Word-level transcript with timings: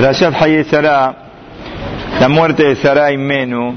Rayat 0.00 0.34
Haye 0.40 0.64
Sarah, 0.64 1.14
la 2.18 2.28
muerte 2.30 2.64
de 2.64 2.76
Sarah 2.76 3.12
y 3.12 3.18
Menú, 3.18 3.74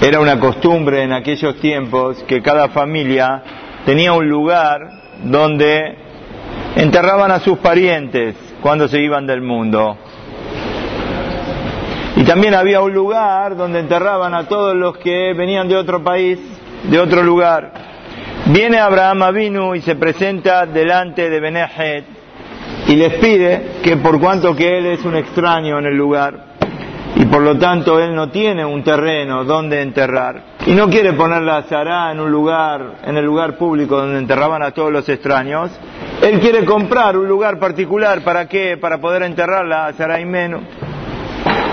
era 0.00 0.20
una 0.20 0.38
costumbre 0.38 1.02
en 1.02 1.12
aquellos 1.12 1.56
tiempos 1.56 2.22
que 2.28 2.40
cada 2.42 2.68
familia 2.68 3.42
tenía 3.84 4.12
un 4.12 4.28
lugar 4.28 4.88
donde 5.24 5.96
enterraban 6.76 7.32
a 7.32 7.40
sus 7.40 7.58
parientes 7.58 8.36
cuando 8.62 8.86
se 8.86 9.00
iban 9.00 9.26
del 9.26 9.42
mundo. 9.42 9.98
Y 12.14 12.22
también 12.22 12.54
había 12.54 12.80
un 12.80 12.94
lugar 12.94 13.56
donde 13.56 13.80
enterraban 13.80 14.32
a 14.32 14.46
todos 14.46 14.76
los 14.76 14.96
que 14.98 15.34
venían 15.34 15.68
de 15.68 15.74
otro 15.74 16.04
país, 16.04 16.38
de 16.84 17.00
otro 17.00 17.20
lugar. 17.24 17.72
Viene 18.46 18.78
Abraham 18.78 19.24
Avinu 19.24 19.74
y 19.74 19.80
se 19.80 19.96
presenta 19.96 20.66
delante 20.66 21.28
de 21.28 21.40
Benehet 21.40 22.15
y 22.88 22.96
les 22.96 23.14
pide 23.14 23.80
que 23.82 23.96
por 23.96 24.20
cuanto 24.20 24.54
que 24.54 24.78
él 24.78 24.86
es 24.86 25.04
un 25.04 25.16
extraño 25.16 25.78
en 25.78 25.86
el 25.86 25.96
lugar 25.96 26.46
y 27.16 27.24
por 27.24 27.42
lo 27.42 27.58
tanto 27.58 27.98
él 27.98 28.14
no 28.14 28.28
tiene 28.28 28.64
un 28.64 28.82
terreno 28.82 29.44
donde 29.44 29.80
enterrar 29.80 30.42
y 30.66 30.74
no 30.74 30.88
quiere 30.88 31.12
poner 31.12 31.42
la 31.42 31.62
Sará 31.62 32.10
en 32.12 32.20
un 32.20 32.30
lugar, 32.30 32.98
en 33.04 33.16
el 33.16 33.24
lugar 33.24 33.56
público 33.56 33.96
donde 33.96 34.18
enterraban 34.18 34.62
a 34.62 34.72
todos 34.72 34.92
los 34.92 35.08
extraños, 35.08 35.70
él 36.20 36.40
quiere 36.40 36.64
comprar 36.64 37.16
un 37.16 37.28
lugar 37.28 37.58
particular, 37.58 38.22
¿para 38.24 38.48
qué? 38.48 38.76
Para 38.76 38.98
poder 38.98 39.22
enterrarla 39.22 39.86
a 39.86 39.92
Sará 39.92 40.20
y 40.20 40.24
menos. 40.24 40.62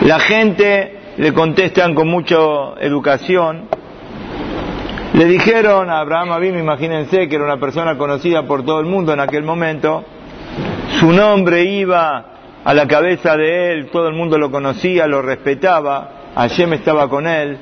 La 0.05 0.19
gente 0.19 0.99
le 1.17 1.33
contestan 1.33 1.95
con 1.95 2.07
mucha 2.07 2.37
educación. 2.79 3.67
Le 5.13 5.25
dijeron 5.25 5.89
a 5.89 5.99
Abraham 5.99 6.31
Avinu, 6.31 6.59
imagínense 6.59 7.27
que 7.27 7.35
era 7.35 7.45
una 7.45 7.59
persona 7.59 7.97
conocida 7.97 8.43
por 8.43 8.63
todo 8.63 8.79
el 8.79 8.85
mundo 8.85 9.13
en 9.13 9.19
aquel 9.19 9.43
momento, 9.43 10.03
su 10.99 11.11
nombre 11.11 11.63
iba 11.63 12.25
a 12.63 12.73
la 12.73 12.87
cabeza 12.87 13.35
de 13.35 13.73
él, 13.73 13.89
todo 13.91 14.07
el 14.07 14.13
mundo 14.13 14.37
lo 14.37 14.49
conocía, 14.51 15.07
lo 15.07 15.21
respetaba, 15.21 16.31
Hashem 16.35 16.73
estaba 16.73 17.09
con 17.09 17.27
él. 17.27 17.57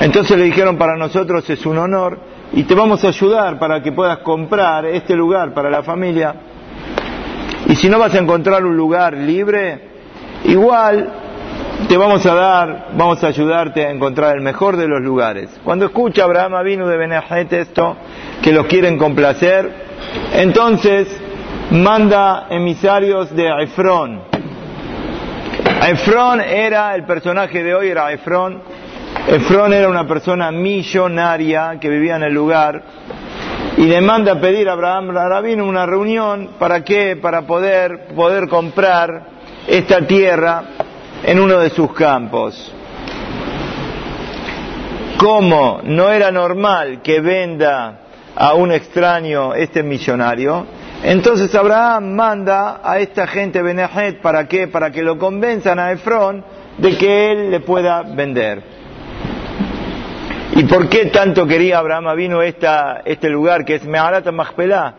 Entonces 0.00 0.36
le 0.36 0.44
dijeron, 0.44 0.76
para 0.76 0.96
nosotros 0.96 1.48
es 1.48 1.64
un 1.64 1.78
honor 1.78 2.18
y 2.52 2.64
te 2.64 2.74
vamos 2.74 3.04
a 3.04 3.08
ayudar 3.08 3.58
para 3.58 3.82
que 3.82 3.92
puedas 3.92 4.18
comprar 4.18 4.86
este 4.86 5.14
lugar 5.14 5.54
para 5.54 5.70
la 5.70 5.82
familia. 5.82 6.34
Y 7.66 7.76
si 7.76 7.88
no 7.88 7.98
vas 7.98 8.14
a 8.14 8.18
encontrar 8.18 8.64
un 8.64 8.76
lugar 8.76 9.14
libre, 9.14 9.80
igual 10.44 11.08
te 11.88 11.96
vamos 11.96 12.24
a 12.26 12.34
dar, 12.34 12.88
vamos 12.96 13.22
a 13.22 13.28
ayudarte 13.28 13.86
a 13.86 13.90
encontrar 13.90 14.36
el 14.36 14.42
mejor 14.42 14.76
de 14.76 14.88
los 14.88 15.00
lugares. 15.00 15.50
Cuando 15.64 15.86
escucha 15.86 16.24
Abraham 16.24 16.64
vino 16.64 16.86
de 16.88 16.96
Benejet 16.96 17.52
esto, 17.52 17.96
que 18.42 18.52
los 18.52 18.66
quieren 18.66 18.98
complacer, 18.98 19.72
entonces 20.34 21.08
manda 21.70 22.46
emisarios 22.50 23.34
de 23.34 23.62
Efrón. 23.62 24.20
Efrón 25.86 26.40
era, 26.40 26.94
el 26.94 27.04
personaje 27.04 27.62
de 27.62 27.74
hoy 27.74 27.88
era 27.88 28.12
Efrón. 28.12 28.62
Efrón 29.28 29.72
era 29.72 29.88
una 29.88 30.06
persona 30.06 30.50
millonaria 30.50 31.78
que 31.80 31.88
vivía 31.88 32.16
en 32.16 32.22
el 32.22 32.34
lugar 32.34 32.82
y 33.76 33.82
le 33.86 34.00
manda 34.00 34.32
a 34.32 34.40
pedir 34.40 34.68
a 34.68 34.72
Abraham 34.72 35.10
Rabino 35.10 35.64
una 35.64 35.84
reunión 35.84 36.50
para 36.58 36.84
qué, 36.84 37.16
para 37.16 37.42
poder, 37.42 38.08
poder 38.14 38.48
comprar 38.48 39.22
esta 39.66 40.06
tierra 40.06 40.62
en 41.24 41.40
uno 41.40 41.58
de 41.58 41.70
sus 41.70 41.92
campos. 41.92 42.72
Como 45.16 45.80
no 45.84 46.10
era 46.10 46.30
normal 46.30 47.00
que 47.02 47.20
venda 47.20 48.00
a 48.36 48.54
un 48.54 48.72
extraño 48.72 49.54
este 49.54 49.82
millonario, 49.82 50.66
entonces 51.02 51.54
Abraham 51.54 52.14
manda 52.14 52.80
a 52.82 52.98
esta 52.98 53.26
gente 53.26 53.62
Benejet, 53.62 54.20
¿para 54.20 54.46
qué? 54.46 54.68
Para 54.68 54.90
que 54.90 55.02
lo 55.02 55.18
convenzan 55.18 55.78
a 55.78 55.92
Efrón 55.92 56.44
de 56.78 56.96
que 56.96 57.32
él 57.32 57.50
le 57.50 57.60
pueda 57.60 58.02
vender. 58.02 58.62
¿Y 60.56 60.64
por 60.64 60.88
qué 60.88 61.06
tanto 61.06 61.46
quería 61.46 61.78
Abraham 61.78 62.16
vino 62.16 62.40
esta, 62.40 63.02
este 63.04 63.28
lugar 63.28 63.64
que 63.64 63.74
es 63.74 63.84
Meharat 63.84 64.30
Machpelah? 64.30 64.94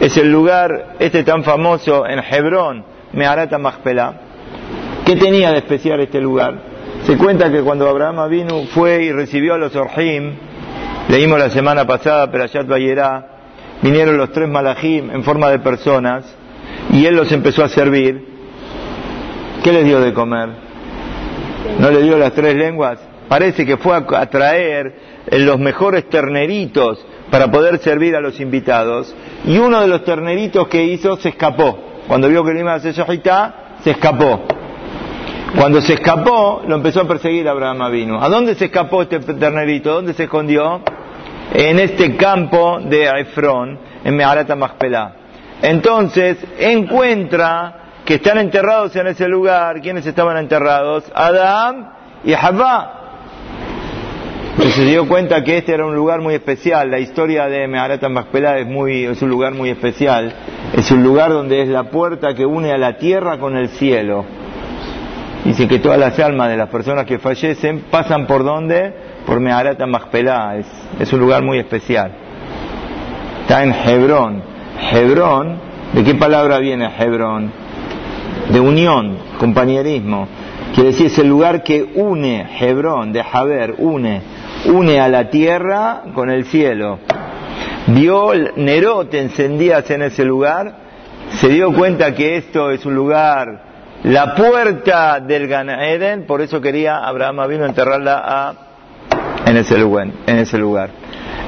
Es 0.00 0.16
el 0.16 0.30
lugar 0.32 0.94
este 0.98 1.24
tan 1.24 1.44
famoso 1.44 2.06
en 2.06 2.20
Hebrón, 2.20 2.84
Meharat 3.12 3.52
Machpelah. 3.58 4.14
¿Qué 5.04 5.16
tenía 5.16 5.52
de 5.52 5.58
especial 5.58 6.00
este 6.00 6.20
lugar? 6.20 6.54
Se 7.04 7.16
cuenta 7.16 7.50
que 7.50 7.60
cuando 7.60 7.88
Abraham 7.88 8.28
vino 8.30 8.64
fue 8.74 9.04
y 9.04 9.12
recibió 9.12 9.54
a 9.54 9.58
los 9.58 9.74
Orhim, 9.76 10.34
leímos 11.08 11.38
la 11.38 11.50
semana 11.50 11.86
pasada, 11.86 12.30
Perashat 12.30 12.66
Bayerá, 12.66 13.37
vinieron 13.82 14.16
los 14.16 14.32
tres 14.32 14.48
malajim 14.48 15.10
en 15.10 15.22
forma 15.24 15.50
de 15.50 15.58
personas 15.58 16.24
y 16.90 17.04
él 17.06 17.16
los 17.16 17.30
empezó 17.32 17.64
a 17.64 17.68
servir. 17.68 18.26
¿Qué 19.62 19.72
les 19.72 19.84
dio 19.84 20.00
de 20.00 20.12
comer? 20.12 20.48
¿No 21.78 21.90
le 21.90 22.02
dio 22.02 22.16
las 22.16 22.32
tres 22.32 22.54
lenguas? 22.54 22.98
Parece 23.28 23.66
que 23.66 23.76
fue 23.76 23.96
a 23.96 24.26
traer 24.26 24.94
los 25.30 25.58
mejores 25.58 26.08
terneritos 26.08 27.04
para 27.30 27.50
poder 27.50 27.78
servir 27.78 28.16
a 28.16 28.20
los 28.20 28.40
invitados 28.40 29.14
y 29.44 29.58
uno 29.58 29.80
de 29.82 29.88
los 29.88 30.04
terneritos 30.04 30.68
que 30.68 30.84
hizo 30.84 31.16
se 31.18 31.30
escapó. 31.30 31.78
Cuando 32.06 32.28
vio 32.28 32.42
que 32.44 32.54
le 32.54 32.60
iba 32.60 32.72
a 32.72 32.76
hacer 32.76 32.94
se 32.94 33.90
escapó. 33.90 34.46
Cuando 35.56 35.80
se 35.80 35.94
escapó, 35.94 36.62
lo 36.66 36.76
empezó 36.76 37.00
a 37.00 37.08
perseguir 37.08 37.48
Abraham 37.48 37.82
Avinu. 37.82 38.18
¿A 38.18 38.28
dónde 38.28 38.54
se 38.54 38.66
escapó 38.66 39.02
este 39.02 39.18
ternerito? 39.20 39.94
¿Dónde 39.94 40.14
se 40.14 40.24
escondió? 40.24 40.82
En 41.54 41.78
este 41.78 42.16
campo 42.16 42.80
de 42.80 43.04
Efrón, 43.20 43.78
en 44.04 44.16
Meharata 44.16 44.54
Machpelah. 44.54 45.12
Entonces 45.62 46.38
encuentra 46.58 47.78
que 48.04 48.14
están 48.14 48.38
enterrados 48.38 48.94
en 48.96 49.08
ese 49.08 49.28
lugar. 49.28 49.80
¿Quiénes 49.80 50.06
estaban 50.06 50.36
enterrados? 50.36 51.04
Adán 51.14 51.90
y 52.24 52.32
Javá. 52.32 52.94
Se 54.74 54.84
dio 54.84 55.06
cuenta 55.08 55.42
que 55.44 55.58
este 55.58 55.74
era 55.74 55.86
un 55.86 55.94
lugar 55.94 56.20
muy 56.20 56.34
especial. 56.34 56.90
La 56.90 56.98
historia 56.98 57.46
de 57.46 57.66
Meharata 57.66 58.08
Machpelah 58.08 58.58
es, 58.58 58.66
muy, 58.66 59.04
es 59.04 59.22
un 59.22 59.28
lugar 59.28 59.54
muy 59.54 59.70
especial. 59.70 60.32
Es 60.76 60.90
un 60.90 61.02
lugar 61.02 61.30
donde 61.30 61.62
es 61.62 61.68
la 61.68 61.84
puerta 61.84 62.34
que 62.34 62.44
une 62.44 62.72
a 62.72 62.78
la 62.78 62.98
tierra 62.98 63.38
con 63.38 63.56
el 63.56 63.68
cielo. 63.70 64.24
Dice 65.44 65.68
que 65.68 65.78
todas 65.78 65.98
las 65.98 66.18
almas 66.18 66.50
de 66.50 66.56
las 66.56 66.68
personas 66.68 67.06
que 67.06 67.18
fallecen 67.18 67.84
pasan 67.90 68.26
por 68.26 68.44
donde? 68.44 68.92
Por 69.28 69.40
Meharata 69.40 69.86
Machpelah. 69.86 70.56
Es, 70.56 70.66
es 70.98 71.12
un 71.12 71.20
lugar 71.20 71.42
muy 71.42 71.58
especial. 71.58 72.10
Está 73.42 73.62
en 73.62 73.74
Hebrón. 73.74 74.42
Hebrón, 74.90 75.60
¿de 75.92 76.02
qué 76.02 76.14
palabra 76.14 76.58
viene 76.58 76.90
Hebrón? 76.98 77.52
De 78.50 78.58
unión, 78.58 79.18
compañerismo. 79.38 80.26
Quiere 80.74 80.92
decir, 80.92 81.06
es 81.08 81.18
el 81.18 81.28
lugar 81.28 81.62
que 81.62 81.82
une, 81.94 82.46
Hebrón, 82.58 83.12
de 83.12 83.22
Haber, 83.30 83.74
une, 83.76 84.22
une 84.64 84.98
a 84.98 85.08
la 85.08 85.28
tierra 85.28 86.04
con 86.14 86.30
el 86.30 86.46
cielo. 86.46 86.98
Vio 87.88 88.32
Nerot 88.56 89.12
encendidas 89.12 89.90
en 89.90 90.02
ese 90.02 90.24
lugar, 90.24 90.72
se 91.40 91.48
dio 91.48 91.72
cuenta 91.74 92.14
que 92.14 92.38
esto 92.38 92.70
es 92.70 92.86
un 92.86 92.94
lugar 92.94 93.68
la 94.04 94.36
puerta 94.36 95.18
del 95.18 95.48
Gan 95.48 95.68
Eden, 95.68 96.24
por 96.24 96.40
eso 96.40 96.60
quería 96.60 96.98
Abraham 96.98 97.48
vino 97.48 97.64
a 97.64 97.68
enterrarla 97.68 98.22
a, 98.24 98.54
en, 99.48 99.56
ese 99.56 99.78
lugar, 99.78 100.08
en 100.26 100.38
ese 100.38 100.58
lugar. 100.58 100.90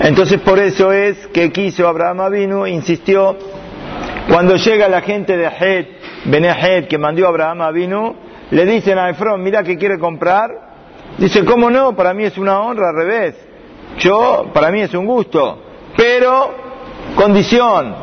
Entonces 0.01 0.41
por 0.41 0.59
eso 0.59 0.93
es 0.93 1.27
que 1.29 1.51
quiso 1.51 1.87
Abraham 1.87 2.31
vino, 2.33 2.67
insistió, 2.67 3.37
cuando 4.29 4.57
llega 4.57 4.89
la 4.89 5.01
gente 5.03 5.37
de 5.37 5.47
Het, 5.47 5.89
Benehet, 6.25 6.89
que 6.89 6.99
mandó 6.99 7.27
Abraham 7.27 7.73
vino, 7.73 8.15
le 8.51 8.67
dicen 8.67 8.99
a 8.99 9.11
Efron, 9.11 9.43
mira 9.43 9.63
que 9.63 9.77
quiere 9.77 9.99
comprar, 9.99 10.51
dice, 11.19 11.45
¿cómo 11.45 11.71
no? 11.71 11.95
Para 11.95 12.15
mí 12.15 12.25
es 12.25 12.39
una 12.39 12.61
honra, 12.61 12.91
al 12.91 12.97
revés. 12.97 13.35
Yo, 13.99 14.51
para 14.53 14.71
mí 14.71 14.81
es 14.81 14.95
un 14.95 15.07
gusto, 15.07 15.63
pero 15.97 16.55
condición, 17.17 17.95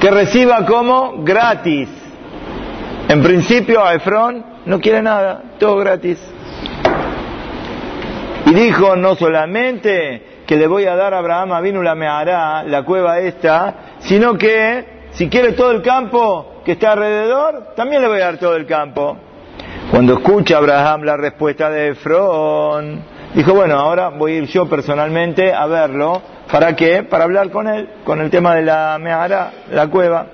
que 0.00 0.10
reciba 0.10 0.64
como 0.66 1.22
gratis 1.22 1.88
en 3.08 3.22
principio, 3.22 3.84
a 3.84 3.94
Efrón 3.94 4.44
no 4.64 4.80
quiere 4.80 5.02
nada, 5.02 5.42
todo 5.58 5.76
gratis. 5.76 6.18
Dijo, 8.54 8.94
no 8.94 9.16
solamente 9.16 10.44
que 10.46 10.56
le 10.56 10.68
voy 10.68 10.86
a 10.86 10.94
dar 10.94 11.12
a 11.12 11.18
Abraham 11.18 11.60
vino 11.60 11.82
la 11.82 11.92
hará 11.92 12.62
la 12.62 12.84
cueva 12.84 13.18
esta, 13.18 13.74
sino 13.98 14.38
que 14.38 15.08
si 15.10 15.28
quiere 15.28 15.52
todo 15.54 15.72
el 15.72 15.82
campo 15.82 16.62
que 16.64 16.72
está 16.72 16.92
alrededor, 16.92 17.74
también 17.74 18.00
le 18.00 18.06
voy 18.06 18.20
a 18.20 18.26
dar 18.26 18.38
todo 18.38 18.54
el 18.54 18.64
campo. 18.64 19.16
Cuando 19.90 20.12
escucha 20.14 20.58
Abraham 20.58 21.02
la 21.02 21.16
respuesta 21.16 21.68
de 21.68 21.88
Efrón, 21.88 23.02
dijo, 23.34 23.54
bueno, 23.54 23.76
ahora 23.76 24.10
voy 24.10 24.34
a 24.34 24.36
ir 24.36 24.46
yo 24.46 24.68
personalmente 24.68 25.52
a 25.52 25.66
verlo. 25.66 26.22
¿Para 26.48 26.76
qué? 26.76 27.02
Para 27.02 27.24
hablar 27.24 27.50
con 27.50 27.66
él, 27.66 27.88
con 28.04 28.20
el 28.20 28.30
tema 28.30 28.54
de 28.54 28.62
la 28.62 28.96
Mehará, 29.00 29.50
la 29.72 29.88
cueva. 29.88 30.26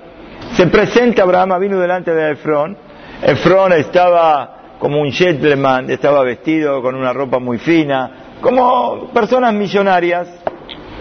Se 0.53 0.67
presenta 0.67 1.23
Abraham 1.23 1.59
vino 1.59 1.79
delante 1.79 2.13
de 2.13 2.33
Efrón. 2.33 2.77
Efrón 3.23 3.73
estaba 3.73 4.60
como 4.81 4.99
un 4.99 5.11
gentleman, 5.11 5.91
estaba 5.91 6.23
vestido 6.23 6.81
con 6.81 6.95
una 6.95 7.13
ropa 7.13 7.37
muy 7.37 7.59
fina, 7.59 8.37
como 8.41 9.11
personas 9.13 9.53
millonarias. 9.53 10.27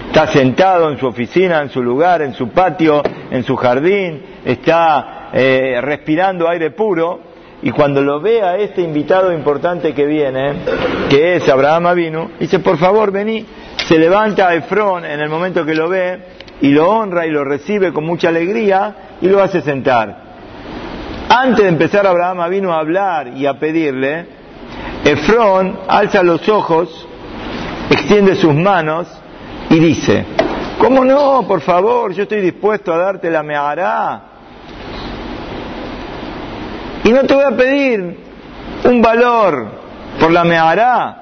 Está 0.07 0.27
sentado 0.27 0.91
en 0.91 0.99
su 0.99 1.07
oficina, 1.07 1.63
en 1.63 1.71
su 1.71 1.83
lugar, 1.83 2.21
en 2.21 2.35
su 2.35 2.51
patio, 2.51 3.03
en 3.31 3.43
su 3.43 3.57
jardín, 3.57 4.23
está 4.45 5.31
eh, 5.33 5.79
respirando 5.81 6.47
aire 6.47 6.73
puro, 6.73 7.21
y 7.63 7.71
cuando 7.71 8.03
lo 8.03 8.21
ve 8.21 8.43
a 8.43 8.59
este 8.59 8.83
invitado 8.83 9.33
importante 9.33 9.95
que 9.95 10.05
viene, 10.05 10.57
que 11.09 11.37
es 11.37 11.49
Abraham 11.49 11.87
Avinu, 11.87 12.33
dice, 12.39 12.59
por 12.59 12.77
favor, 12.77 13.11
vení, 13.11 13.47
se 13.87 13.99
levanta 13.99 14.49
a 14.49 14.55
Efrón 14.57 15.07
en 15.07 15.21
el 15.21 15.31
momento 15.31 15.65
que 15.65 15.75
lo 15.75 15.89
ve, 15.89 16.19
y 16.61 16.69
lo 16.69 16.87
honra 16.87 17.27
y 17.27 17.31
lo 17.31 17.45
recibe 17.45 17.95
con 17.95 18.05
mucha 18.05 18.29
alegría, 18.29 19.17
y 19.23 19.29
lo 19.29 19.43
hace 19.43 19.63
sentar. 19.63 20.30
Antes 21.33 21.63
de 21.63 21.69
empezar 21.69 22.05
Abraham 22.09 22.51
vino 22.51 22.73
a 22.73 22.81
hablar 22.81 23.29
y 23.37 23.47
a 23.47 23.55
pedirle, 23.55 24.27
Efrón 25.05 25.79
alza 25.87 26.25
los 26.25 26.49
ojos, 26.49 27.07
extiende 27.89 28.35
sus 28.35 28.53
manos 28.53 29.07
y 29.71 29.79
dice, 29.79 30.25
¿cómo 30.81 31.05
no? 31.05 31.47
Por 31.47 31.61
favor, 31.61 32.13
yo 32.15 32.25
estoy 32.25 32.41
dispuesto 32.41 32.93
a 32.93 32.99
darte 32.99 33.31
la 33.31 33.45
mehará. 33.45 34.23
Y 37.05 37.11
no 37.11 37.23
te 37.23 37.33
voy 37.33 37.45
a 37.45 37.57
pedir 37.57 38.17
un 38.87 39.01
valor 39.01 39.69
por 40.19 40.33
la 40.33 40.43
mehará. 40.43 41.17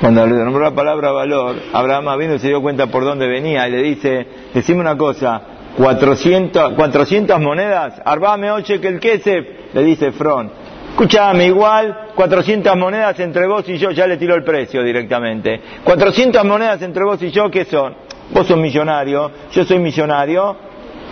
Cuando 0.00 0.24
le 0.24 0.36
nombró 0.36 0.62
la 0.62 0.74
palabra 0.74 1.10
valor, 1.10 1.56
Abraham 1.72 2.16
vino 2.16 2.34
y 2.34 2.38
se 2.38 2.46
dio 2.46 2.62
cuenta 2.62 2.86
por 2.86 3.02
dónde 3.02 3.26
venía 3.26 3.66
y 3.66 3.72
le 3.72 3.82
dice, 3.82 4.28
decime 4.54 4.78
una 4.78 4.96
cosa, 4.96 5.55
400, 5.76 6.72
400 6.74 7.40
monedas, 7.40 8.00
arbame 8.04 8.50
oche 8.50 8.80
que 8.80 8.88
el 8.88 8.98
quesef, 8.98 9.46
le 9.74 9.84
dice 9.84 10.12
Fron. 10.12 10.50
Escuchame, 10.90 11.44
igual 11.44 12.08
400 12.14 12.74
monedas 12.76 13.20
entre 13.20 13.46
vos 13.46 13.68
y 13.68 13.76
yo, 13.76 13.90
ya 13.90 14.06
le 14.06 14.16
tiró 14.16 14.34
el 14.34 14.42
precio 14.42 14.82
directamente. 14.82 15.60
400 15.84 16.42
monedas 16.44 16.80
entre 16.80 17.04
vos 17.04 17.22
y 17.22 17.30
yo, 17.30 17.50
¿qué 17.50 17.66
son? 17.66 17.94
Vos 18.32 18.46
sos 18.46 18.56
millonario, 18.56 19.30
yo 19.52 19.64
soy 19.64 19.78
millonario. 19.78 20.56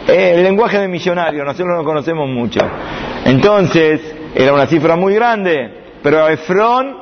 Eh, 0.08 0.32
el 0.36 0.42
lenguaje 0.42 0.78
de 0.78 0.88
millonario, 0.88 1.44
nosotros 1.44 1.76
no 1.76 1.84
conocemos 1.84 2.28
mucho. 2.28 2.60
Entonces, 3.26 4.00
era 4.34 4.54
una 4.54 4.66
cifra 4.66 4.96
muy 4.96 5.14
grande, 5.14 5.98
pero 6.02 6.26
Efrón 6.28 6.96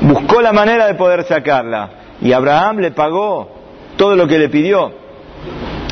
buscó 0.00 0.40
la 0.40 0.52
manera 0.52 0.86
de 0.86 0.94
poder 0.94 1.24
sacarla. 1.24 1.90
Y 2.22 2.32
Abraham 2.32 2.78
le 2.78 2.92
pagó 2.92 3.50
todo 3.98 4.16
lo 4.16 4.26
que 4.26 4.38
le 4.38 4.48
pidió. 4.48 4.90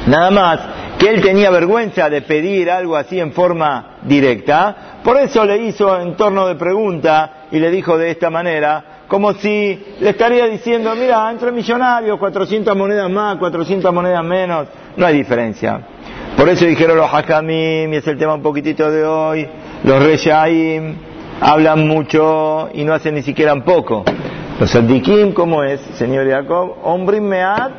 Nada 0.06 0.30
más 0.30 0.60
que 0.98 1.08
él 1.08 1.20
tenía 1.20 1.50
vergüenza 1.50 2.08
de 2.08 2.22
pedir 2.22 2.70
algo 2.70 2.96
así 2.96 3.18
en 3.18 3.32
forma 3.32 3.98
directa, 4.02 5.00
por 5.02 5.16
eso 5.18 5.44
le 5.44 5.58
hizo 5.58 6.00
en 6.00 6.16
torno 6.16 6.46
de 6.46 6.54
pregunta 6.54 7.46
y 7.50 7.58
le 7.58 7.70
dijo 7.70 7.98
de 7.98 8.10
esta 8.10 8.30
manera, 8.30 9.02
como 9.08 9.34
si 9.34 9.78
le 10.00 10.10
estaría 10.10 10.46
diciendo, 10.46 10.94
mira, 10.96 11.30
entre 11.30 11.52
millonarios, 11.52 12.18
400 12.18 12.76
monedas 12.76 13.10
más, 13.10 13.36
400 13.36 13.92
monedas 13.92 14.24
menos, 14.24 14.68
no 14.96 15.06
hay 15.06 15.16
diferencia. 15.16 15.80
Por 16.36 16.48
eso 16.48 16.64
dijeron 16.64 16.96
los 16.96 17.12
hakamim, 17.12 17.92
y 17.92 17.96
es 17.96 18.06
el 18.06 18.18
tema 18.18 18.34
un 18.34 18.42
poquitito 18.42 18.90
de 18.90 19.04
hoy, 19.04 19.48
los 19.84 20.02
reyaim, 20.02 20.96
hablan 21.40 21.86
mucho 21.86 22.70
y 22.72 22.84
no 22.84 22.94
hacen 22.94 23.14
ni 23.14 23.22
siquiera 23.22 23.52
un 23.52 23.62
poco. 23.62 24.04
Los 24.58 24.74
adikim, 24.74 25.32
¿cómo 25.32 25.62
es, 25.62 25.80
señor 25.98 26.28
Jacob? 26.30 26.76
Hombre 26.82 27.20
meat, 27.20 27.72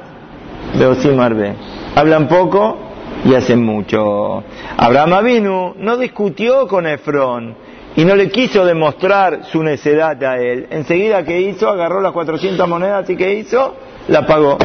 beosim 0.78 1.20
arbe. 1.20 1.56
Hablan 1.96 2.28
poco 2.28 2.85
y 3.26 3.34
hace 3.34 3.56
mucho. 3.56 4.44
Abraham 4.78 5.14
Avinu 5.14 5.74
no 5.78 5.98
discutió 5.98 6.68
con 6.68 6.86
Efrón 6.86 7.56
y 7.96 8.06
no 8.06 8.16
le 8.16 8.30
quiso 8.30 8.66
demostrar 8.66 9.46
su 9.46 9.64
necedad 9.64 10.22
a 10.24 10.38
él. 10.38 10.68
Enseguida 10.70 11.24
que 11.24 11.42
hizo, 11.42 11.68
agarró 11.68 12.02
las 12.02 12.12
400 12.12 12.68
monedas 12.68 13.10
y 13.10 13.18
que 13.18 13.34
hizo, 13.34 13.76
la 14.08 14.26
pagó. 14.26 14.58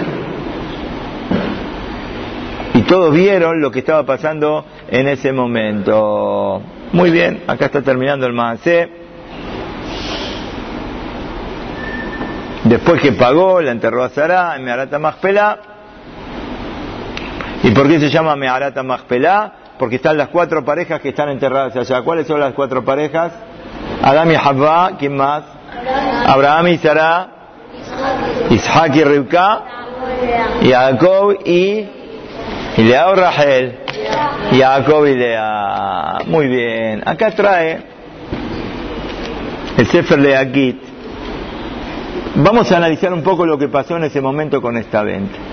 Y 2.75 2.83
todos 2.83 3.15
vieron 3.15 3.61
lo 3.61 3.71
que 3.71 3.81
estaba 3.81 4.05
pasando 4.05 4.65
en 4.89 5.09
ese 5.09 5.33
momento. 5.33 6.63
Muy 6.93 7.11
bien, 7.11 7.45
acá 7.47 7.67
está 7.67 7.83
terminando 7.83 8.27
el 8.27 8.33
Maasé. 8.33 8.89
Después 12.65 13.01
que 13.01 13.13
pagó, 13.13 13.61
la 13.61 13.73
enterró 13.73 14.05
a 14.05 14.11
Sarah 14.11 14.55
en 14.57 14.65
Meharata 14.65 14.99
Machpelah 14.99 15.70
¿Y 17.63 17.71
por 17.73 17.89
qué 17.89 18.01
se 18.01 18.09
llama 18.09 18.37
Meharata 18.37 18.83
Machpelah? 18.83 19.53
Porque 19.79 19.97
están 19.97 20.17
las 20.17 20.29
cuatro 20.29 20.65
parejas 20.65 21.01
que 21.01 21.11
están 21.11 21.29
enterradas 21.29 21.77
allá. 21.77 22.03
¿Cuáles 22.03 22.27
son 22.27 22.41
las 22.41 22.55
cuatro 22.55 22.85
parejas? 22.85 23.33
Adam 24.03 24.31
y 24.31 24.35
Havva, 24.35 24.93
¿quién 24.99 25.17
más? 25.17 25.43
Abraham 26.27 26.69
y 26.69 26.79
Sarah, 26.79 27.29
Isaac 28.51 28.97
y 28.97 29.05
Rivka, 29.05 29.63
Jacob 30.63 31.39
y, 31.45 31.87
y 32.77 32.83
Lea 32.83 33.09
o 33.09 33.15
Rachel, 33.15 33.79
Jacob 34.53 35.07
y 35.07 35.15
Lea. 35.17 36.19
Muy 36.27 36.47
bien, 36.49 37.03
acá 37.07 37.31
trae 37.31 37.83
el 39.77 39.87
Sefer 39.87 40.19
Leakit. 40.19 40.83
Vamos 42.37 42.71
a 42.73 42.77
analizar 42.77 43.13
un 43.13 43.23
poco 43.23 43.45
lo 43.45 43.59
que 43.59 43.69
pasó 43.69 43.97
en 43.97 44.05
ese 44.05 44.21
momento 44.21 44.63
con 44.63 44.77
esta 44.77 45.03
venta. 45.03 45.50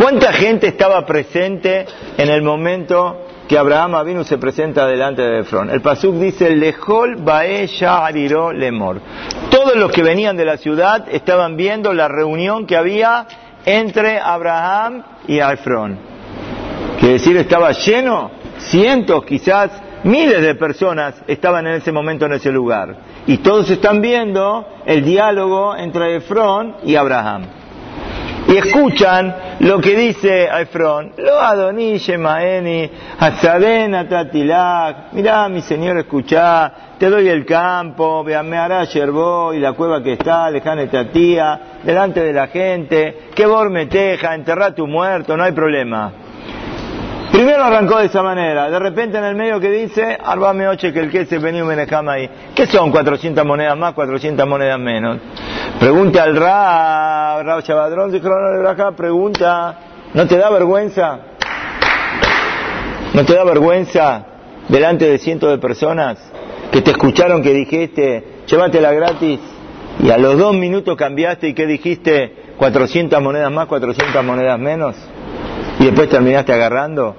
¿Cuánta 0.00 0.32
gente 0.32 0.68
estaba 0.68 1.04
presente 1.04 1.86
en 2.16 2.28
el 2.28 2.42
momento 2.42 3.26
que 3.48 3.58
Abraham 3.58 4.04
vino 4.04 4.24
se 4.24 4.38
presenta 4.38 4.86
delante 4.86 5.22
de 5.22 5.40
Efrón? 5.40 5.70
El 5.70 5.80
Pasuk 5.80 6.14
dice, 6.16 6.54
Lejol 6.54 7.16
Bae 7.16 7.68
Ariro 7.80 8.52
Lemor. 8.52 9.00
Todos 9.50 9.74
los 9.76 9.90
que 9.90 10.02
venían 10.02 10.36
de 10.36 10.44
la 10.44 10.58
ciudad 10.58 11.06
estaban 11.10 11.56
viendo 11.56 11.92
la 11.92 12.08
reunión 12.08 12.66
que 12.66 12.76
había 12.76 13.26
entre 13.64 14.20
Abraham 14.20 15.02
y 15.26 15.38
Efrón. 15.38 15.98
Quiere 17.00 17.14
decir, 17.14 17.36
estaba 17.36 17.72
lleno, 17.72 18.30
cientos, 18.58 19.24
quizás 19.24 19.70
miles 20.04 20.40
de 20.40 20.54
personas 20.54 21.14
estaban 21.26 21.66
en 21.66 21.74
ese 21.74 21.90
momento 21.90 22.26
en 22.26 22.34
ese 22.34 22.52
lugar. 22.52 22.96
Y 23.26 23.38
todos 23.38 23.68
están 23.70 24.00
viendo 24.00 24.66
el 24.86 25.04
diálogo 25.04 25.74
entre 25.76 26.16
Efrón 26.16 26.76
y 26.84 26.94
Abraham 26.94 27.55
y 28.48 28.56
escuchan 28.56 29.34
lo 29.60 29.80
que 29.80 29.96
dice 29.96 30.44
Efrón, 30.60 31.12
lo 31.16 31.40
adoní 31.40 31.98
Shemaeni, 31.98 32.90
Hazadena 33.18 34.08
Tatilak, 34.08 35.12
mirá 35.12 35.48
mi 35.48 35.62
señor, 35.62 35.98
escuchá, 35.98 36.72
te 36.98 37.10
doy 37.10 37.28
el 37.28 37.44
campo, 37.44 38.22
me 38.24 38.56
hará 38.56 38.84
yerbo 38.84 39.52
y 39.52 39.58
la 39.58 39.72
cueva 39.72 40.02
que 40.02 40.12
está, 40.12 40.50
lejana 40.50 40.86
Tatía, 40.86 41.60
delante 41.82 42.22
de 42.22 42.32
la 42.32 42.46
gente, 42.46 43.28
que 43.34 43.46
bor 43.46 43.70
me 43.70 43.86
teja, 43.86 44.34
enterrá 44.34 44.74
tu 44.74 44.86
muerto, 44.86 45.36
no 45.36 45.42
hay 45.42 45.52
problema. 45.52 46.12
Primero 47.32 47.64
arrancó 47.64 47.98
de 47.98 48.06
esa 48.06 48.22
manera, 48.22 48.70
de 48.70 48.78
repente 48.78 49.18
en 49.18 49.24
el 49.24 49.34
medio 49.34 49.60
que 49.60 49.70
dice, 49.70 50.16
Arbame 50.22 50.68
oche 50.68 50.92
que 50.92 51.00
el 51.00 51.10
que 51.10 51.26
se 51.26 51.38
venía 51.38 51.64
un 51.64 52.08
ahí. 52.08 52.30
¿Qué 52.54 52.66
son 52.66 52.90
400 52.90 53.44
monedas 53.44 53.76
más, 53.76 53.92
400 53.94 54.46
monedas 54.46 54.78
menos? 54.78 55.18
Pregunta 55.78 56.22
al 56.22 56.36
Ra, 56.36 57.42
Ra 57.42 57.62
Chabadrón, 57.62 58.10
de 58.10 58.68
acá, 58.68 58.92
pregunta, 58.92 59.78
¿no 60.14 60.26
te 60.26 60.38
da 60.38 60.50
vergüenza? 60.50 61.18
¿No 63.12 63.24
te 63.24 63.34
da 63.34 63.44
vergüenza 63.44 64.26
delante 64.68 65.08
de 65.10 65.18
cientos 65.18 65.50
de 65.50 65.58
personas 65.58 66.18
que 66.70 66.80
te 66.80 66.92
escucharon 66.92 67.42
que 67.42 67.52
dijiste, 67.52 68.42
llévatela 68.46 68.92
gratis? 68.92 69.40
Y 70.00 70.10
a 70.10 70.18
los 70.18 70.38
dos 70.38 70.54
minutos 70.54 70.96
cambiaste 70.96 71.48
y 71.48 71.54
que 71.54 71.66
dijiste 71.66 72.54
400 72.56 73.20
monedas 73.22 73.50
más, 73.50 73.66
400 73.66 74.24
monedas 74.24 74.58
menos. 74.58 74.96
Y 75.86 75.90
después 75.90 76.08
terminaste 76.08 76.52
agarrando. 76.52 77.14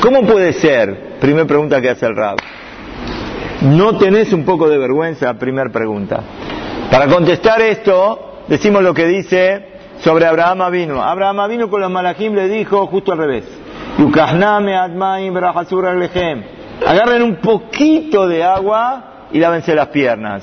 ¿Cómo 0.00 0.22
puede 0.22 0.54
ser? 0.54 1.18
Primer 1.20 1.46
pregunta 1.46 1.82
que 1.82 1.90
hace 1.90 2.06
el 2.06 2.16
Rab. 2.16 2.38
¿No 3.60 3.98
tenés 3.98 4.32
un 4.32 4.46
poco 4.46 4.70
de 4.70 4.78
vergüenza? 4.78 5.34
Primer 5.34 5.70
pregunta. 5.70 6.22
Para 6.90 7.06
contestar 7.08 7.60
esto, 7.60 8.44
decimos 8.48 8.82
lo 8.82 8.94
que 8.94 9.06
dice 9.06 9.66
sobre 9.98 10.24
Abraham 10.24 10.62
Avinu. 10.62 10.98
Abraham 10.98 11.40
Avinu 11.40 11.68
con 11.68 11.82
los 11.82 11.90
malajim 11.90 12.32
le 12.32 12.48
dijo 12.48 12.86
justo 12.86 13.12
al 13.12 13.18
revés. 13.18 13.44
Agarren 16.86 17.20
un 17.20 17.36
poquito 17.36 18.26
de 18.26 18.44
agua 18.44 19.28
y 19.30 19.40
lávense 19.40 19.74
las 19.74 19.88
piernas. 19.88 20.42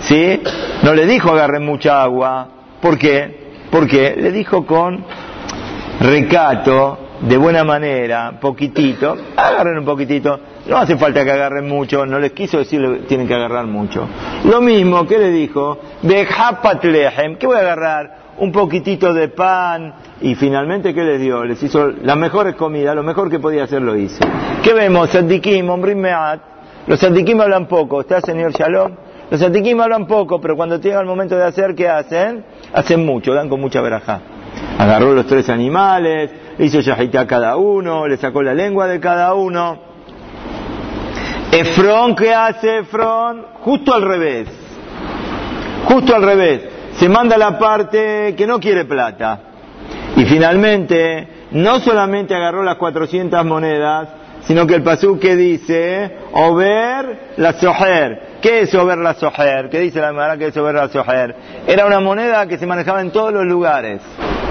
¿Sí? 0.00 0.42
No 0.82 0.92
le 0.92 1.06
dijo 1.06 1.30
agarren 1.30 1.64
mucha 1.64 2.02
agua. 2.02 2.48
¿Por 2.82 2.98
qué? 2.98 3.64
Porque 3.70 4.14
le 4.14 4.30
dijo 4.30 4.66
con 4.66 5.06
recato, 6.00 6.98
de 7.20 7.36
buena 7.36 7.64
manera, 7.64 8.38
poquitito, 8.40 9.16
agarren 9.36 9.78
un 9.78 9.84
poquitito, 9.84 10.38
no 10.66 10.76
hace 10.76 10.96
falta 10.96 11.24
que 11.24 11.30
agarren 11.30 11.66
mucho, 11.66 12.04
no 12.04 12.18
les 12.18 12.32
quiso 12.32 12.58
decir 12.58 12.80
que 12.80 12.98
tienen 13.06 13.26
que 13.26 13.34
agarrar 13.34 13.66
mucho. 13.66 14.06
Lo 14.44 14.60
mismo 14.60 15.06
que 15.06 15.18
le 15.18 15.30
dijo, 15.30 15.78
de 16.02 16.26
Hapatlehem, 16.26 17.36
¿qué 17.36 17.46
voy 17.46 17.56
a 17.56 17.60
agarrar? 17.60 18.24
Un 18.38 18.50
poquitito 18.50 19.14
de 19.14 19.28
pan, 19.28 19.94
y 20.20 20.34
finalmente, 20.34 20.92
¿qué 20.92 21.02
les 21.02 21.20
dio? 21.20 21.44
Les 21.44 21.62
hizo 21.62 21.88
las 21.88 22.16
mejores 22.16 22.56
comidas, 22.56 22.94
lo 22.94 23.04
mejor 23.04 23.30
que 23.30 23.38
podía 23.38 23.64
hacer 23.64 23.80
lo 23.80 23.96
hizo. 23.96 24.24
¿Qué 24.62 24.74
vemos? 24.74 25.10
Sadikim, 25.10 25.70
Ombrim 25.70 25.98
Meat, 25.98 26.40
los 26.86 26.98
Sadikim 26.98 27.40
hablan 27.40 27.66
poco, 27.66 28.00
¿está 28.00 28.20
señor 28.20 28.52
Shalom? 28.52 28.92
Los 29.30 29.40
Sadikim 29.40 29.80
hablan 29.80 30.06
poco, 30.06 30.40
pero 30.40 30.56
cuando 30.56 30.78
llega 30.80 31.00
el 31.00 31.06
momento 31.06 31.36
de 31.36 31.44
hacer, 31.44 31.74
¿qué 31.74 31.88
hacen? 31.88 32.44
Hacen 32.72 33.06
mucho, 33.06 33.32
dan 33.32 33.48
con 33.48 33.60
mucha 33.60 33.80
verajá 33.80 34.20
agarró 34.78 35.14
los 35.14 35.26
tres 35.26 35.48
animales, 35.48 36.30
le 36.58 36.64
hizo 36.64 36.80
yajita 36.80 37.20
a 37.20 37.26
cada 37.26 37.56
uno, 37.56 38.06
le 38.06 38.16
sacó 38.16 38.42
la 38.42 38.54
lengua 38.54 38.86
de 38.86 39.00
cada 39.00 39.34
uno. 39.34 39.78
Efrón, 41.52 42.16
¿qué 42.16 42.34
hace 42.34 42.78
Efrón? 42.78 43.46
Justo 43.60 43.94
al 43.94 44.02
revés. 44.02 44.48
Justo 45.84 46.14
al 46.14 46.22
revés. 46.22 46.62
Se 46.96 47.08
manda 47.08 47.36
la 47.36 47.58
parte 47.58 48.34
que 48.36 48.46
no 48.46 48.58
quiere 48.58 48.84
plata. 48.84 49.40
Y 50.16 50.24
finalmente, 50.24 51.28
no 51.52 51.80
solamente 51.80 52.34
agarró 52.34 52.62
las 52.62 52.76
400 52.76 53.44
monedas, 53.44 54.08
sino 54.42 54.66
que 54.66 54.74
el 54.74 54.82
pasú 54.82 55.18
que 55.18 55.36
dice, 55.36 56.18
Over 56.32 57.34
la 57.36 57.52
Soher. 57.54 58.38
¿Qué 58.40 58.60
es 58.60 58.74
Over 58.74 58.98
la 58.98 59.14
Soher? 59.14 59.68
¿Qué 59.70 59.80
dice 59.80 60.00
la 60.00 60.08
Gemara 60.08 60.36
que 60.36 60.48
es 60.48 60.56
Over 60.56 60.74
la 60.74 60.88
Soher? 60.88 61.34
Era 61.66 61.86
una 61.86 62.00
moneda 62.00 62.46
que 62.46 62.58
se 62.58 62.66
manejaba 62.66 63.00
en 63.00 63.10
todos 63.10 63.32
los 63.32 63.44
lugares. 63.44 64.02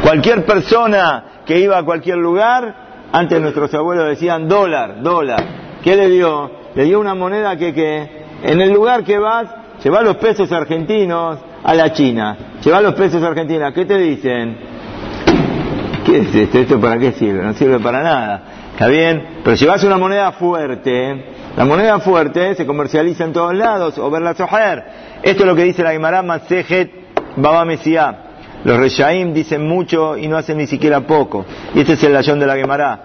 Cualquier 0.03 0.45
persona 0.45 1.23
que 1.45 1.59
iba 1.59 1.77
a 1.77 1.83
cualquier 1.83 2.17
lugar, 2.17 2.75
antes 3.11 3.39
nuestros 3.39 3.73
abuelos 3.73 4.05
decían 4.05 4.49
dólar, 4.49 5.01
dólar. 5.01 5.43
¿Qué 5.81 5.95
le 5.95 6.09
dio? 6.09 6.51
Le 6.75 6.83
dio 6.83 6.99
una 6.99 7.15
moneda 7.15 7.55
que, 7.55 7.73
que 7.73 8.23
en 8.43 8.59
el 8.59 8.71
lugar 8.71 9.05
que 9.05 9.17
vas, 9.17 9.47
lleva 9.81 10.01
los 10.01 10.17
pesos 10.17 10.51
argentinos 10.51 11.39
a 11.63 11.73
la 11.73 11.93
China. 11.93 12.37
Lleva 12.61 12.81
los 12.81 12.95
pesos 12.95 13.23
argentinos. 13.23 13.73
¿Qué 13.73 13.85
te 13.85 13.97
dicen? 13.97 14.57
¿Qué 16.05 16.17
es 16.19 16.35
esto? 16.35 16.59
¿Esto 16.59 16.81
para 16.81 16.99
qué 16.99 17.13
sirve? 17.13 17.41
No 17.41 17.53
sirve 17.53 17.79
para 17.79 18.03
nada. 18.03 18.43
¿Está 18.73 18.87
bien? 18.87 19.39
Pero 19.41 19.55
llevas 19.55 19.83
una 19.85 19.97
moneda 19.97 20.33
fuerte. 20.33 21.25
La 21.55 21.63
moneda 21.63 21.99
fuerte 21.99 22.55
se 22.55 22.65
comercializa 22.65 23.23
en 23.23 23.31
todos 23.31 23.55
lados. 23.55 23.97
O 23.97 24.11
verla 24.11 24.33
sojer. 24.33 24.83
Esto 25.23 25.43
es 25.43 25.47
lo 25.47 25.55
que 25.55 25.63
dice 25.63 25.81
la 25.81 25.91
Gemara 25.91 26.21
Masejet 26.21 26.91
Baba 27.37 27.63
Mesías. 27.63 28.15
Los 28.63 28.77
Reshaim 28.77 29.33
dicen 29.33 29.67
mucho 29.67 30.17
y 30.17 30.27
no 30.27 30.37
hacen 30.37 30.57
ni 30.57 30.67
siquiera 30.67 31.01
poco. 31.01 31.45
Y 31.75 31.81
este 31.81 31.93
es 31.93 32.03
el 32.03 32.13
layón 32.13 32.39
de 32.39 32.47
la 32.47 32.55
Gemara. 32.55 33.03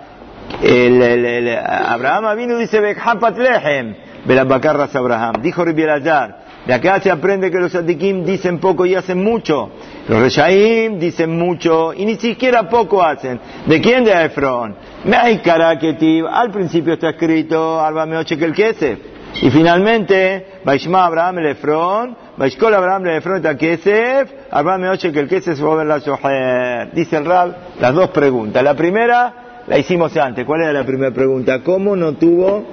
El, 0.62 1.58
Abraham 1.58 2.36
vino 2.36 2.56
y 2.56 2.62
dice, 2.62 2.80
Bekhapat 2.80 3.36
lehem, 3.38 3.94
Belabakarras 4.24 4.94
Abraham. 4.94 5.36
Dijo 5.42 5.64
Ribielazar. 5.64 6.48
De 6.66 6.74
acá 6.74 7.00
se 7.00 7.10
aprende 7.10 7.50
que 7.50 7.58
los 7.58 7.74
Adikim 7.74 8.24
dicen 8.24 8.58
poco 8.58 8.84
y 8.84 8.94
hacen 8.94 9.22
mucho. 9.22 9.70
Los 10.06 10.20
Reshaim 10.20 10.98
dicen 10.98 11.36
mucho 11.38 11.94
y 11.94 12.04
ni 12.04 12.16
siquiera 12.16 12.68
poco 12.68 13.02
hacen. 13.02 13.40
¿De 13.66 13.80
quién? 13.80 14.04
De 14.04 14.24
Efron. 14.24 14.76
Al 16.30 16.50
principio 16.50 16.94
está 16.94 17.10
escrito, 17.10 17.80
Alba 17.80 18.04
Meoche. 18.06 18.36
Y 19.40 19.50
finalmente, 19.50 20.60
Vaishma 20.64 21.06
Abraham 21.06 21.38
el 21.38 21.46
Efron, 21.46 22.16
Vaishkol 22.38 22.72
Abraham 22.72 23.06
el 23.06 23.16
Efron 23.16 23.38
eta 23.38 23.56
Kesef, 23.56 24.30
Alba 24.52 24.78
Meoche 24.78 25.10
que 25.10 25.18
el 25.18 25.28
Kesef 25.28 25.60
va 25.60 25.72
a 25.72 25.76
ver 25.76 25.86
la. 25.86 26.88
Dice 26.92 27.16
el 27.16 27.24
Rab, 27.24 27.52
las 27.80 27.92
dos 27.92 28.10
preguntas. 28.10 28.62
La 28.62 28.74
primera 28.74 29.62
la 29.66 29.76
hicimos 29.76 30.16
antes. 30.16 30.44
¿Cuál 30.44 30.62
era 30.62 30.72
la 30.72 30.84
primera 30.84 31.10
pregunta? 31.10 31.60
¿Cómo 31.64 31.96
no 31.96 32.12
tuvo, 32.14 32.64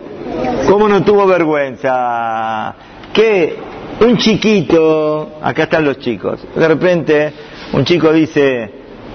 cómo 0.70 0.88
no 0.88 1.04
tuvo 1.04 1.26
vergüenza? 1.26 2.76
Que 3.12 3.58
un 4.02 4.18
chiquito, 4.18 5.40
acá 5.42 5.64
están 5.64 5.84
los 5.84 5.98
chicos, 5.98 6.46
de 6.54 6.68
repente 6.68 7.34
un 7.74 7.86
chico 7.86 8.12
dice 8.12 8.70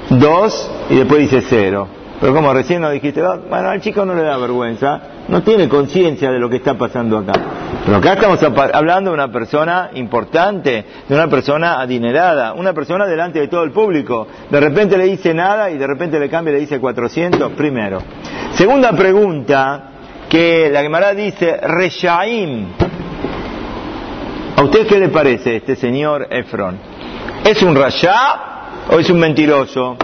dos 0.08 0.68
y 0.90 0.96
después 0.96 1.20
dice 1.20 1.42
cero. 1.42 1.86
Pero 2.20 2.34
como 2.34 2.52
recién 2.52 2.82
nos 2.82 2.92
dijiste 2.92 3.20
dos, 3.20 3.48
bueno, 3.48 3.68
al 3.68 3.80
chico 3.80 4.04
no 4.04 4.14
le 4.14 4.22
da 4.22 4.36
vergüenza, 4.36 5.00
no 5.30 5.42
tiene 5.42 5.68
conciencia 5.68 6.30
de 6.30 6.38
lo 6.38 6.50
que 6.50 6.56
está 6.56 6.74
pasando 6.74 7.16
acá. 7.16 7.32
Pero 7.84 7.96
acá 7.96 8.14
estamos 8.14 8.42
hablando 8.74 9.10
de 9.10 9.14
una 9.14 9.30
persona 9.30 9.90
importante, 9.94 10.84
de 11.08 11.14
una 11.14 11.28
persona 11.28 11.80
adinerada, 11.80 12.52
una 12.52 12.72
persona 12.72 13.06
delante 13.06 13.38
de 13.38 13.48
todo 13.48 13.62
el 13.62 13.70
público. 13.70 14.26
De 14.50 14.60
repente 14.60 14.98
le 14.98 15.04
dice 15.04 15.32
nada 15.32 15.70
y 15.70 15.78
de 15.78 15.86
repente 15.86 16.18
le 16.18 16.28
cambia 16.28 16.50
y 16.50 16.54
le 16.54 16.60
dice 16.60 16.80
400, 16.80 17.52
primero. 17.52 18.02
Segunda 18.52 18.92
pregunta, 18.92 19.84
que 20.28 20.68
la 20.70 20.82
Gemara 20.82 21.14
dice, 21.14 21.56
Reshaim. 21.56 22.66
¿A 24.56 24.62
usted 24.62 24.86
qué 24.86 24.98
le 24.98 25.08
parece 25.08 25.56
este 25.56 25.76
señor 25.76 26.26
Efron? 26.28 26.76
¿Es 27.44 27.62
un 27.62 27.74
rayá 27.74 28.40
o 28.90 28.98
es 28.98 29.08
un 29.08 29.18
mentiroso? 29.18 29.96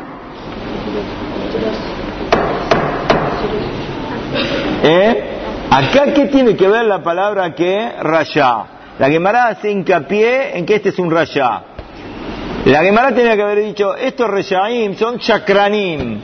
¿Eh? 4.88 5.22
Acá, 5.68 6.12
¿qué 6.14 6.26
tiene 6.26 6.56
que 6.56 6.68
ver 6.68 6.84
la 6.84 7.02
palabra 7.02 7.52
que 7.56 7.90
rayá? 8.00 8.66
La 9.00 9.10
Gemara 9.10 9.48
hace 9.48 9.70
hincapié 9.70 10.56
en 10.56 10.64
que 10.64 10.76
este 10.76 10.90
es 10.90 10.98
un 11.00 11.10
rayá. 11.10 11.62
La 12.66 12.84
Gemara 12.84 13.12
tenía 13.12 13.34
que 13.34 13.42
haber 13.42 13.64
dicho, 13.64 13.96
estos 13.96 14.30
reyaim 14.30 14.94
son 14.94 15.18
chakranim, 15.18 16.20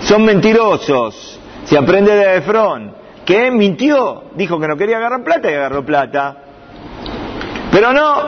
son 0.00 0.24
mentirosos. 0.24 1.38
Se 1.64 1.76
aprende 1.76 2.14
de 2.16 2.36
Efrón, 2.36 2.94
que 3.26 3.50
mintió, 3.50 4.24
dijo 4.36 4.58
que 4.58 4.68
no 4.68 4.76
quería 4.76 4.96
agarrar 4.96 5.22
plata 5.22 5.50
y 5.50 5.54
agarró 5.54 5.84
plata. 5.84 6.36
Pero 7.70 7.92
no, 7.92 8.22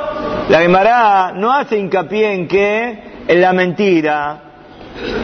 la 0.50 0.60
Gemara 0.60 1.32
no 1.34 1.50
hace 1.50 1.78
hincapié 1.78 2.34
en 2.34 2.46
que 2.46 3.02
en 3.26 3.40
la 3.40 3.54
mentira, 3.54 4.40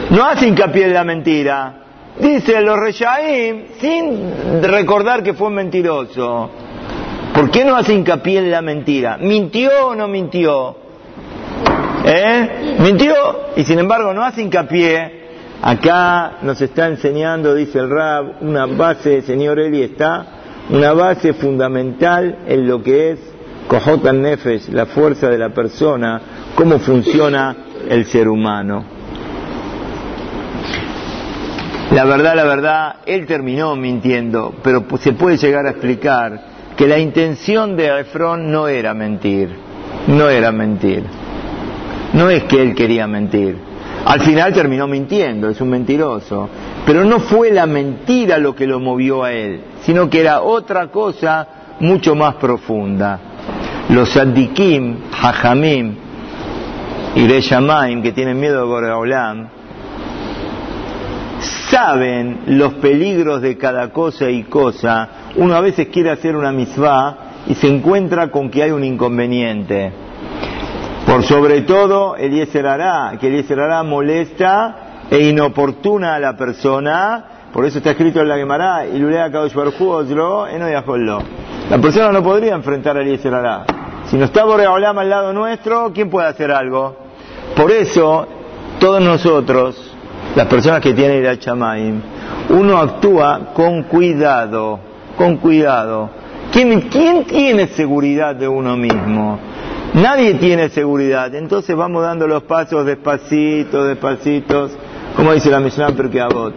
no 0.09 0.25
hace 0.25 0.47
hincapié 0.47 0.85
en 0.85 0.93
la 0.95 1.03
mentira. 1.03 1.80
Dice 2.21 2.61
los 2.61 2.79
Reyaim 2.79 3.63
sin 3.79 4.61
recordar 4.61 5.23
que 5.23 5.33
fue 5.33 5.49
mentiroso. 5.49 6.49
¿Por 7.33 7.49
qué 7.49 7.65
no 7.65 7.75
hace 7.75 7.93
hincapié 7.93 8.39
en 8.39 8.51
la 8.51 8.61
mentira? 8.61 9.17
¿Mintió 9.17 9.87
o 9.87 9.95
no 9.95 10.07
mintió? 10.07 10.75
¿Eh? 12.05 12.75
¿Mintió? 12.79 13.13
Y 13.55 13.63
sin 13.63 13.79
embargo 13.79 14.13
no 14.13 14.23
hace 14.23 14.43
hincapié. 14.43 15.21
Acá 15.63 16.37
nos 16.41 16.61
está 16.61 16.87
enseñando, 16.87 17.55
dice 17.55 17.79
el 17.79 17.89
Rab, 17.89 18.41
una 18.41 18.65
base, 18.65 19.21
señor 19.21 19.59
Eli, 19.59 19.83
está 19.83 20.25
una 20.69 20.93
base 20.93 21.33
fundamental 21.33 22.39
en 22.47 22.67
lo 22.67 22.81
que 22.81 23.11
es 23.11 23.19
Kohotan 23.67 24.21
Nefesh, 24.21 24.69
la 24.69 24.85
fuerza 24.85 25.29
de 25.29 25.37
la 25.37 25.49
persona, 25.49 26.21
cómo 26.55 26.79
funciona 26.79 27.55
el 27.89 28.05
ser 28.05 28.27
humano. 28.27 28.90
La 31.91 32.05
verdad, 32.05 32.35
la 32.35 32.45
verdad, 32.45 32.95
él 33.05 33.25
terminó 33.25 33.75
mintiendo, 33.75 34.53
pero 34.63 34.85
se 34.99 35.11
puede 35.11 35.35
llegar 35.35 35.65
a 35.65 35.71
explicar 35.71 36.39
que 36.77 36.87
la 36.87 36.97
intención 36.97 37.75
de 37.75 37.99
Efrón 37.99 38.49
no 38.49 38.69
era 38.69 38.93
mentir, 38.93 39.49
no 40.07 40.29
era 40.29 40.53
mentir. 40.53 41.03
No 42.13 42.29
es 42.29 42.43
que 42.43 42.61
él 42.61 42.75
quería 42.75 43.07
mentir. 43.07 43.57
Al 44.05 44.21
final 44.21 44.53
terminó 44.53 44.87
mintiendo, 44.87 45.49
es 45.49 45.59
un 45.59 45.69
mentiroso. 45.69 46.49
Pero 46.85 47.03
no 47.03 47.19
fue 47.19 47.51
la 47.51 47.65
mentira 47.65 48.37
lo 48.37 48.55
que 48.55 48.67
lo 48.67 48.79
movió 48.79 49.23
a 49.23 49.33
él, 49.33 49.61
sino 49.81 50.09
que 50.09 50.21
era 50.21 50.41
otra 50.41 50.87
cosa 50.87 51.75
mucho 51.81 52.15
más 52.15 52.35
profunda. 52.35 53.19
Los 53.89 54.11
Sadikim, 54.11 54.97
Hajamim 55.21 55.95
y 57.15 57.27
Reyamaim, 57.27 58.01
que 58.01 58.13
tienen 58.13 58.39
miedo 58.39 58.61
de 58.61 58.65
Boreolam, 58.65 59.47
saben 61.81 62.41
los 62.45 62.73
peligros 62.75 63.41
de 63.41 63.57
cada 63.57 63.89
cosa 63.89 64.29
y 64.29 64.43
cosa. 64.43 65.09
Uno 65.35 65.55
a 65.55 65.61
veces 65.61 65.87
quiere 65.87 66.11
hacer 66.11 66.35
una 66.35 66.51
misvá 66.51 67.17
y 67.47 67.55
se 67.55 67.67
encuentra 67.67 68.29
con 68.29 68.51
que 68.51 68.61
hay 68.61 68.69
un 68.69 68.83
inconveniente. 68.83 69.91
Por 71.07 71.23
sobre 71.23 71.61
todo, 71.61 72.15
Eliezer 72.15 72.67
hará, 72.67 73.17
que 73.19 73.27
Eliezer 73.27 73.59
hará 73.59 73.81
molesta 73.81 75.05
e 75.09 75.27
inoportuna 75.27 76.13
a 76.15 76.19
la 76.19 76.37
persona, 76.37 77.49
por 77.51 77.65
eso 77.65 77.79
está 77.79 77.91
escrito 77.91 78.21
en 78.21 78.29
la 78.29 78.37
Gemara, 78.37 78.85
La 81.69 81.77
persona 81.79 82.11
no 82.11 82.23
podría 82.23 82.53
enfrentar 82.53 82.95
a 82.95 83.01
Eliezer 83.01 83.33
hará. 83.33 83.65
Si 84.05 84.17
no 84.17 84.25
está 84.25 84.43
Boreolam 84.43 84.99
al 84.99 85.09
lado 85.09 85.33
nuestro, 85.33 85.91
¿quién 85.93 86.11
puede 86.11 86.27
hacer 86.27 86.51
algo? 86.51 86.95
Por 87.55 87.71
eso, 87.71 88.27
todos 88.79 89.01
nosotros, 89.01 89.90
las 90.35 90.47
personas 90.47 90.81
que 90.81 90.93
tienen 90.93 91.25
el 91.25 91.39
Chamaim, 91.39 92.01
uno 92.49 92.77
actúa 92.77 93.51
con 93.53 93.83
cuidado, 93.83 94.79
con 95.17 95.37
cuidado. 95.37 96.09
¿Quién, 96.51 96.81
¿Quién 96.89 97.25
tiene 97.25 97.67
seguridad 97.67 98.35
de 98.35 98.47
uno 98.47 98.75
mismo? 98.75 99.39
Nadie 99.93 100.35
tiene 100.35 100.69
seguridad, 100.69 101.33
entonces 101.35 101.75
vamos 101.75 102.03
dando 102.03 102.27
los 102.27 102.43
pasos 102.43 102.85
despacito, 102.85 103.83
despacitos, 103.83 104.71
como 105.15 105.33
dice 105.33 105.49
la 105.49 105.59
Mishnah 105.59 105.91
Perkeabot. 105.91 106.53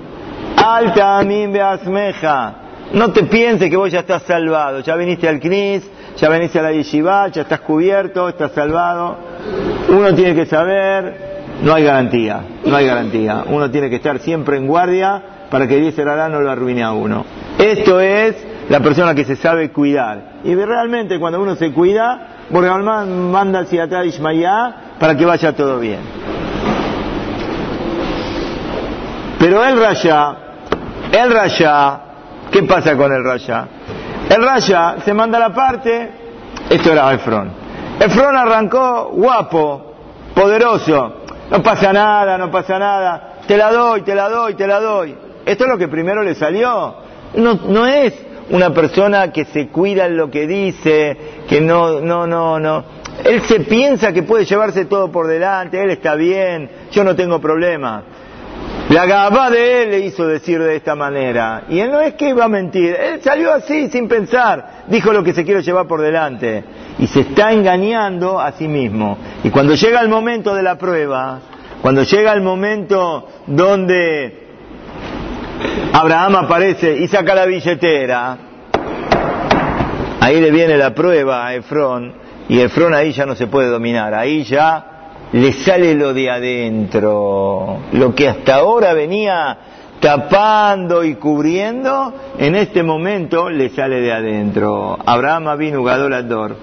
Alta 0.57 1.21
mí 1.23 1.45
asmeja. 1.59 2.55
No 2.93 3.11
te 3.11 3.25
pienses 3.25 3.71
que 3.71 3.77
vos 3.77 3.91
ya 3.91 4.01
estás 4.01 4.23
salvado, 4.23 4.81
ya 4.81 4.95
viniste 4.95 5.29
al 5.29 5.41
Knis, 5.41 5.83
ya 6.17 6.29
viniste 6.29 6.61
a 6.61 6.63
la 6.63 6.73
yeshiva, 6.73 7.27
ya 7.29 7.43
estás 7.43 7.61
cubierto, 7.61 8.29
estás 8.29 8.53
salvado. 8.53 9.17
Uno 9.89 10.15
tiene 10.15 10.35
que 10.35 10.47
saber, 10.47 11.34
no 11.63 11.75
hay 11.75 11.85
garantía, 11.85 12.41
no 12.65 12.77
hay 12.77 12.87
garantía. 12.87 13.45
Uno 13.47 13.71
tiene 13.71 13.89
que 13.89 13.97
estar 13.97 14.19
siempre 14.19 14.57
en 14.57 14.67
guardia 14.67 15.23
para 15.51 15.67
que 15.67 15.77
Dios 15.77 15.95
no 15.97 16.41
lo 16.41 16.51
arruine 16.51 16.83
a 16.83 16.93
uno. 16.93 17.25
Esto 17.59 18.01
es 18.01 18.37
la 18.69 18.81
persona 18.81 19.15
que 19.15 19.25
se 19.25 19.37
sabe 19.37 19.71
cuidar. 19.71 20.41
Y 20.45 20.55
realmente 20.55 21.19
cuando 21.19 21.41
uno 21.41 21.55
se 21.55 21.73
cuida, 21.73 22.47
Borgalman 22.51 23.31
manda 23.31 23.61
hacia 23.61 23.85
atrás 23.85 24.07
Ismaíá 24.07 24.75
para 24.99 25.17
que 25.17 25.25
vaya 25.25 25.53
todo 25.55 25.79
bien. 25.79 26.01
Pero 29.39 29.65
el 29.65 29.79
raya, 29.79 30.37
el 31.13 31.31
raya, 31.31 32.01
¿qué 32.51 32.63
pasa 32.63 32.97
con 32.97 33.13
el 33.13 33.23
raya? 33.23 33.69
El 34.29 34.43
raya 34.43 34.97
se 35.05 35.13
manda 35.13 35.39
la 35.39 35.53
parte, 35.53 36.11
esto 36.71 36.93
era 36.93 37.13
Efron. 37.13 37.51
Efron 38.01 38.37
arrancó 38.37 39.11
guapo, 39.13 39.95
poderoso, 40.35 41.24
no 41.55 41.63
pasa 41.63 41.93
nada, 41.93 42.37
no 42.37 42.51
pasa 42.51 42.79
nada, 42.81 43.35
te 43.47 43.57
la 43.57 43.71
doy, 43.71 44.03
te 44.03 44.13
la 44.13 44.29
doy, 44.29 44.55
te 44.55 44.67
la 44.67 44.81
doy. 44.81 45.15
Esto 45.47 45.65
es 45.65 45.71
lo 45.71 45.79
que 45.79 45.87
primero 45.87 46.21
le 46.23 46.35
salió. 46.35 46.97
No, 47.35 47.55
no 47.69 47.87
es 47.87 48.13
una 48.51 48.71
persona 48.71 49.31
que 49.31 49.45
se 49.45 49.69
cuida 49.69 50.07
en 50.07 50.17
lo 50.17 50.29
que 50.29 50.49
dice, 50.49 51.17
que 51.49 51.61
no, 51.61 52.01
no, 52.01 52.27
no, 52.27 52.59
no. 52.59 52.85
Él 53.25 53.41
se 53.43 53.61
piensa 53.61 54.13
que 54.13 54.25
puede 54.25 54.45
llevarse 54.45 54.87
todo 54.87 55.13
por 55.13 55.29
delante, 55.29 55.81
él 55.81 55.91
está 55.91 56.17
bien, 56.17 56.69
yo 56.91 57.05
no 57.05 57.15
tengo 57.15 57.41
problema. 57.41 58.03
La 58.95 59.07
gaba 59.07 59.51
de 59.51 59.83
él 59.83 59.91
le 59.91 59.99
hizo 60.07 60.25
decir 60.25 60.63
de 60.63 60.77
esta 60.77 60.95
manera. 60.95 61.65
Y 61.69 61.81
él 61.81 61.91
no 61.91 62.01
es 62.01 62.15
que 62.15 62.29
iba 62.29 62.45
a 62.45 62.49
mentir, 62.49 62.95
él 62.95 63.21
salió 63.23 63.53
así, 63.53 63.89
sin 63.89 64.07
pensar, 64.07 64.85
dijo 64.87 65.13
lo 65.13 65.25
que 65.25 65.33
se 65.33 65.45
quiere 65.45 65.63
llevar 65.63 65.89
por 65.89 66.01
delante. 66.01 66.63
Y 67.01 67.09
se 67.09 67.23
está 67.23 67.51
engañando 67.51 68.39
a 68.39 68.53
sí 68.53 68.69
mismo. 68.69 69.19
Y 69.43 69.51
cuando 69.51 69.75
llega 69.75 70.01
el 70.01 70.09
momento 70.09 70.55
de 70.55 70.63
la 70.63 70.79
prueba, 70.79 71.41
cuando 71.83 72.05
llega 72.05 72.33
el 72.35 72.41
momento 72.41 73.27
donde 73.49 74.47
Abraham 75.93 76.37
aparece 76.37 76.97
y 76.97 77.09
saca 77.09 77.35
la 77.35 77.47
billetera, 77.47 78.39
ahí 80.21 80.41
le 80.41 80.53
viene 80.53 80.79
la 80.79 80.95
prueba 80.95 81.49
a 81.49 81.55
Efrón, 81.57 82.15
y 82.49 82.61
Efrón 82.61 82.95
ahí 82.95 83.11
ya 83.11 83.27
no 83.27 83.35
se 83.35 83.49
puede 83.49 83.71
dominar, 83.71 84.15
ahí 84.15 84.45
ya 84.45 84.94
le 85.35 85.53
sale 85.53 85.97
lo 85.97 86.15
de 86.15 86.31
adentro, 86.31 87.79
lo 87.91 88.15
que 88.15 88.29
hasta 88.29 88.55
ahora 88.55 88.95
venía 88.95 89.59
tapando 89.99 91.03
y 91.03 91.17
cubriendo, 91.17 92.15
en 92.39 92.55
este 92.55 92.85
momento 92.85 93.51
le 93.51 93.71
sale 93.71 94.01
de 94.01 94.13
adentro. 94.13 94.97
Abraham 95.05 95.59
vino 95.59 95.83
Gadolador, 95.83 96.57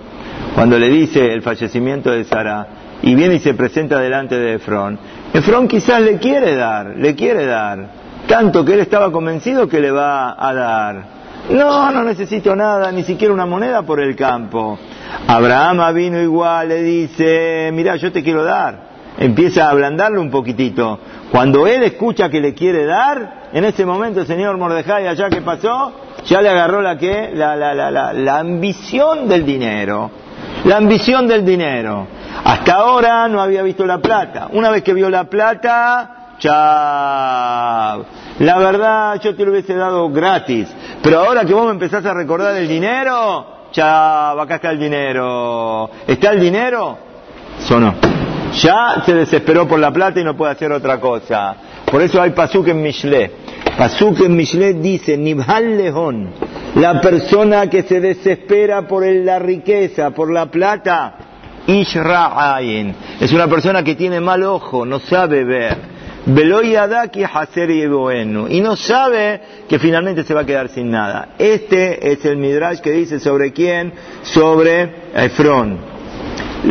cuando 0.55 0.79
le 0.79 0.87
dice 0.87 1.33
el 1.33 1.41
fallecimiento 1.41 2.11
de 2.11 2.23
Sara, 2.23 2.67
y 3.01 3.13
viene 3.13 3.35
y 3.35 3.39
se 3.39 3.55
presenta 3.55 3.99
delante 3.99 4.39
de 4.39 4.53
Efrón, 4.53 4.97
Efrón 5.33 5.67
quizás 5.67 6.01
le 6.01 6.17
quiere 6.17 6.55
dar, 6.55 6.95
le 6.95 7.13
quiere 7.13 7.45
dar, 7.45 7.89
tanto 8.25 8.63
que 8.63 8.75
él 8.75 8.79
estaba 8.79 9.11
convencido 9.11 9.67
que 9.67 9.81
le 9.81 9.91
va 9.91 10.33
a 10.39 10.53
dar. 10.53 11.21
No, 11.49 11.91
no 11.91 12.03
necesito 12.05 12.55
nada, 12.55 12.89
ni 12.93 13.03
siquiera 13.03 13.33
una 13.33 13.45
moneda 13.45 13.81
por 13.81 13.99
el 13.99 14.15
campo. 14.15 14.79
Abraham 15.27 15.93
vino 15.95 16.19
igual, 16.19 16.69
le 16.69 16.83
dice, 16.83 17.69
mira, 17.73 17.95
yo 17.95 18.11
te 18.11 18.23
quiero 18.23 18.43
dar. 18.43 18.91
Empieza 19.17 19.67
a 19.67 19.71
ablandarle 19.71 20.19
un 20.19 20.31
poquitito. 20.31 20.99
Cuando 21.31 21.67
él 21.67 21.83
escucha 21.83 22.29
que 22.29 22.41
le 22.41 22.53
quiere 22.53 22.85
dar, 22.85 23.49
en 23.53 23.63
ese 23.63 23.85
momento 23.85 24.21
el 24.21 24.27
señor 24.27 24.57
Mordejai, 24.57 25.07
allá 25.07 25.29
que 25.29 25.41
pasó, 25.41 25.93
ya 26.25 26.41
le 26.41 26.49
agarró 26.49 26.81
la 26.81 26.97
que, 26.97 27.31
la, 27.33 27.55
la, 27.55 27.73
la, 27.73 27.91
la, 27.91 28.13
la 28.13 28.39
ambición 28.39 29.27
del 29.27 29.45
dinero. 29.45 30.11
La 30.65 30.77
ambición 30.77 31.27
del 31.27 31.45
dinero. 31.45 32.07
Hasta 32.43 32.75
ahora 32.75 33.27
no 33.27 33.41
había 33.41 33.63
visto 33.63 33.85
la 33.85 33.99
plata. 33.99 34.49
Una 34.51 34.69
vez 34.69 34.83
que 34.83 34.93
vio 34.93 35.09
la 35.09 35.25
plata, 35.25 36.35
chao. 36.39 38.05
La 38.39 38.57
verdad 38.57 39.19
yo 39.21 39.35
te 39.35 39.45
lo 39.45 39.51
hubiese 39.51 39.75
dado 39.75 40.09
gratis. 40.09 40.67
Pero 41.01 41.19
ahora 41.19 41.45
que 41.45 41.53
vos 41.53 41.65
me 41.65 41.71
empezás 41.71 42.05
a 42.05 42.13
recordar 42.13 42.55
el 42.55 42.67
dinero, 42.67 43.60
Chao, 43.71 44.39
acá 44.39 44.55
está 44.55 44.71
el 44.71 44.79
dinero. 44.79 45.89
¿Está 46.05 46.31
el 46.31 46.39
dinero? 46.39 46.97
Sonó. 47.59 47.95
Ya 48.53 49.01
se 49.05 49.13
desesperó 49.13 49.67
por 49.67 49.79
la 49.79 49.91
plata 49.91 50.19
y 50.19 50.23
no 50.23 50.35
puede 50.35 50.51
hacer 50.51 50.71
otra 50.71 50.99
cosa. 50.99 51.55
Por 51.89 52.01
eso 52.01 52.21
hay 52.21 52.31
Pasuk 52.31 52.67
en 52.67 52.81
Mishle. 52.81 53.31
Pasuk 53.77 54.19
en 54.21 54.35
Mishle 54.35 54.73
dice, 54.73 55.17
Nibhal 55.17 55.77
Lejón, 55.77 56.31
la 56.75 56.99
persona 56.99 57.67
que 57.67 57.83
se 57.83 58.01
desespera 58.01 58.87
por 58.87 59.05
la 59.05 59.39
riqueza, 59.39 60.09
por 60.11 60.31
la 60.31 60.47
plata, 60.47 61.15
Ishra'ayin. 61.67 62.95
Es 63.21 63.31
una 63.31 63.47
persona 63.47 63.83
que 63.83 63.95
tiene 63.95 64.19
mal 64.19 64.43
ojo, 64.43 64.85
no 64.85 64.99
sabe 64.99 65.45
ver. 65.45 66.00
Y 68.49 68.61
no 68.61 68.75
sabe 68.75 69.41
que 69.67 69.79
finalmente 69.79 70.23
se 70.23 70.33
va 70.33 70.41
a 70.41 70.45
quedar 70.45 70.69
sin 70.69 70.91
nada. 70.91 71.29
Este 71.37 72.11
es 72.11 72.23
el 72.25 72.37
Midrash 72.37 72.79
que 72.79 72.91
dice 72.91 73.19
sobre 73.19 73.51
quién, 73.51 73.91
sobre 74.21 75.09
Efrón. 75.15 75.79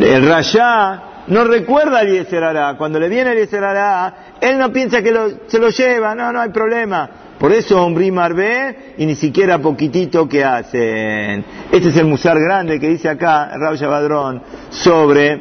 El 0.01 0.29
Rayá 0.29 1.03
no 1.27 1.45
recuerda 1.45 2.03
el 2.03 2.13
Yeserará. 2.13 2.77
Cuando 2.77 3.01
le 3.01 3.09
viene 3.09 3.33
el 3.33 3.39
Yeserará, 3.39 4.37
él 4.41 4.57
no 4.57 4.73
piensa 4.73 5.03
que 5.03 5.13
se 5.49 5.59
lo 5.59 5.71
lleva, 5.71 6.15
no, 6.15 6.33
no 6.33 6.41
hay 6.41 6.51
problema. 6.51 7.11
Por 7.39 7.53
eso 7.53 7.83
Ombrí 7.83 8.13
Marvé 8.13 8.95
y 8.99 9.07
ni 9.07 9.17
siquiera 9.17 9.59
poquitito 9.59 10.29
que 10.29 10.45
hacen. 10.45 11.45
Este 11.73 11.89
es 11.89 11.97
el 11.97 12.05
musar 12.05 12.39
grande 12.39 12.79
que 12.79 12.89
dice 12.89 13.09
acá 13.09 13.51
Raúl 13.57 13.79
Badrón 13.79 14.43
sobre 14.69 15.41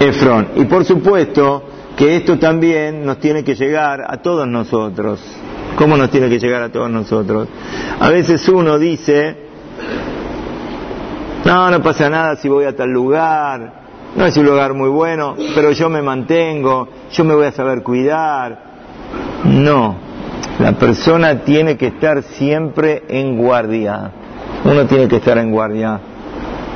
Efrón. 0.00 0.48
Y 0.56 0.64
por 0.64 0.84
supuesto, 0.84 1.77
que 1.98 2.14
esto 2.14 2.38
también 2.38 3.04
nos 3.04 3.18
tiene 3.18 3.42
que 3.42 3.56
llegar 3.56 4.06
a 4.08 4.18
todos 4.18 4.46
nosotros. 4.46 5.20
¿Cómo 5.76 5.96
nos 5.96 6.10
tiene 6.10 6.28
que 6.28 6.38
llegar 6.38 6.62
a 6.62 6.68
todos 6.68 6.88
nosotros? 6.88 7.48
A 7.98 8.08
veces 8.08 8.48
uno 8.48 8.78
dice, 8.78 9.36
no, 11.44 11.70
no 11.72 11.82
pasa 11.82 12.08
nada 12.08 12.36
si 12.36 12.48
voy 12.48 12.66
a 12.66 12.76
tal 12.76 12.90
lugar, 12.90 13.72
no 14.16 14.24
es 14.24 14.36
un 14.36 14.46
lugar 14.46 14.74
muy 14.74 14.88
bueno, 14.88 15.34
pero 15.56 15.72
yo 15.72 15.90
me 15.90 16.00
mantengo, 16.00 16.88
yo 17.10 17.24
me 17.24 17.34
voy 17.34 17.46
a 17.46 17.52
saber 17.52 17.82
cuidar. 17.82 18.62
No, 19.44 19.96
la 20.60 20.78
persona 20.78 21.40
tiene 21.40 21.76
que 21.76 21.88
estar 21.88 22.22
siempre 22.22 23.02
en 23.08 23.36
guardia. 23.38 24.12
Uno 24.64 24.86
tiene 24.86 25.08
que 25.08 25.16
estar 25.16 25.36
en 25.36 25.50
guardia. 25.50 25.98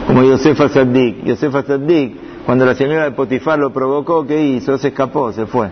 Como 0.05 0.23
Josefa 0.23 0.69
Saddik. 0.69 1.25
Josefa 1.29 1.63
Saddik 1.63 2.32
cuando 2.47 2.67
la 2.67 2.75
señora 2.75 3.05
de 3.05 3.13
Potifar 3.13 3.59
lo 3.59 3.73
provocó, 3.73 4.27
¿qué 4.27 4.41
hizo? 4.43 4.77
Se 4.79 4.89
escapó, 4.89 5.33
se 5.33 5.47
fue. 5.47 5.69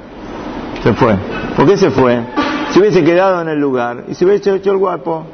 Se 0.83 0.93
fue. 0.95 1.17
¿Por 1.57 1.67
qué 1.67 1.77
se 1.77 1.91
fue? 1.91 2.21
Si 2.71 2.81
hubiese 2.81 3.03
quedado 3.03 3.43
en 3.43 3.49
el 3.49 3.59
lugar 3.59 4.05
y 4.09 4.15
si 4.15 4.25
hubiese 4.25 4.55
hecho 4.55 4.71
el 4.71 4.79
guapo. 4.79 5.25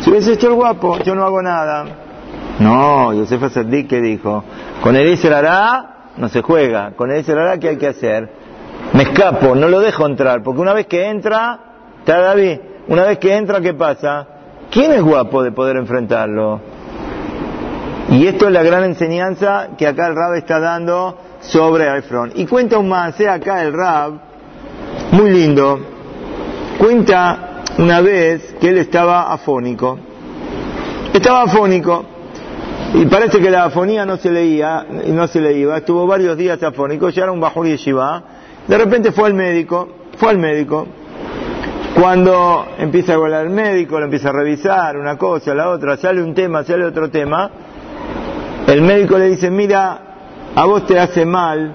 Si 0.00 0.10
hubiese 0.10 0.32
hecho 0.32 0.48
el 0.48 0.54
guapo, 0.54 0.98
yo 0.98 1.14
no 1.14 1.24
hago 1.24 1.42
nada. 1.42 1.84
No, 2.58 3.12
Josefa 3.12 3.50
Saddik 3.50 3.88
que 3.88 4.00
dijo, 4.00 4.44
con 4.82 4.96
el 4.96 5.18
hará 5.32 6.12
no 6.16 6.28
se 6.28 6.42
juega, 6.42 6.92
con 6.96 7.10
el 7.10 7.24
hará 7.30 7.58
¿qué 7.58 7.70
hay 7.70 7.76
que 7.76 7.88
hacer? 7.88 8.30
Me 8.94 9.04
escapo, 9.04 9.54
no 9.54 9.68
lo 9.68 9.80
dejo 9.80 10.06
entrar, 10.06 10.42
porque 10.42 10.60
una 10.60 10.72
vez 10.72 10.86
que 10.86 11.06
entra, 11.06 11.58
está 12.00 12.18
David, 12.18 12.58
una 12.88 13.04
vez 13.04 13.18
que 13.18 13.34
entra, 13.34 13.60
¿qué 13.60 13.74
pasa? 13.74 14.26
¿Quién 14.70 14.92
es 14.92 15.02
guapo 15.02 15.42
de 15.42 15.52
poder 15.52 15.76
enfrentarlo? 15.76 16.60
Y 18.08 18.26
esto 18.26 18.46
es 18.46 18.52
la 18.52 18.62
gran 18.62 18.84
enseñanza 18.84 19.68
que 19.78 19.86
acá 19.86 20.08
el 20.08 20.16
Rab 20.16 20.34
está 20.34 20.58
dando 20.58 21.16
sobre 21.40 21.96
Efron. 21.98 22.32
Y 22.34 22.46
cuenta 22.46 22.78
un 22.78 22.88
más, 22.88 23.14
sea 23.14 23.34
acá 23.34 23.62
el 23.62 23.72
Rab, 23.72 24.14
muy 25.12 25.30
lindo, 25.30 25.78
cuenta 26.78 27.62
una 27.78 28.00
vez 28.00 28.56
que 28.60 28.70
él 28.70 28.78
estaba 28.78 29.32
afónico. 29.32 29.98
Estaba 31.12 31.42
afónico 31.42 32.04
y 32.94 33.06
parece 33.06 33.38
que 33.40 33.50
la 33.50 33.64
afonía 33.64 34.04
no 34.04 34.16
se 34.16 34.30
leía 34.30 34.84
no 35.06 35.26
se 35.28 35.40
le 35.40 35.52
iba. 35.52 35.76
Estuvo 35.76 36.06
varios 36.06 36.36
días 36.36 36.62
afónico, 36.62 37.10
ya 37.10 37.24
era 37.24 37.32
un 37.32 37.40
bajur 37.40 37.66
yeshiva. 37.66 38.22
De 38.66 38.76
repente 38.76 39.12
fue 39.12 39.28
al 39.28 39.34
médico, 39.34 39.88
fue 40.16 40.30
al 40.30 40.38
médico. 40.38 40.86
Cuando 41.94 42.66
empieza 42.78 43.14
a 43.14 43.16
volar 43.16 43.44
el 43.44 43.50
médico, 43.50 43.98
lo 43.98 44.04
empieza 44.04 44.30
a 44.30 44.32
revisar, 44.32 44.96
una 44.96 45.18
cosa, 45.18 45.54
la 45.54 45.68
otra, 45.70 45.96
sale 45.96 46.22
un 46.22 46.34
tema, 46.34 46.64
sale 46.64 46.84
otro 46.84 47.10
tema 47.10 47.50
el 48.72 48.82
médico 48.82 49.18
le 49.18 49.28
dice, 49.28 49.50
mira, 49.50 50.00
a 50.54 50.64
vos 50.64 50.86
te 50.86 50.98
hace 50.98 51.24
mal 51.24 51.74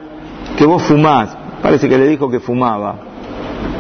que 0.58 0.66
vos 0.66 0.84
fumás. 0.84 1.36
Parece 1.62 1.90
que 1.90 1.98
le 1.98 2.08
dijo 2.08 2.30
que 2.30 2.40
fumaba. 2.40 2.96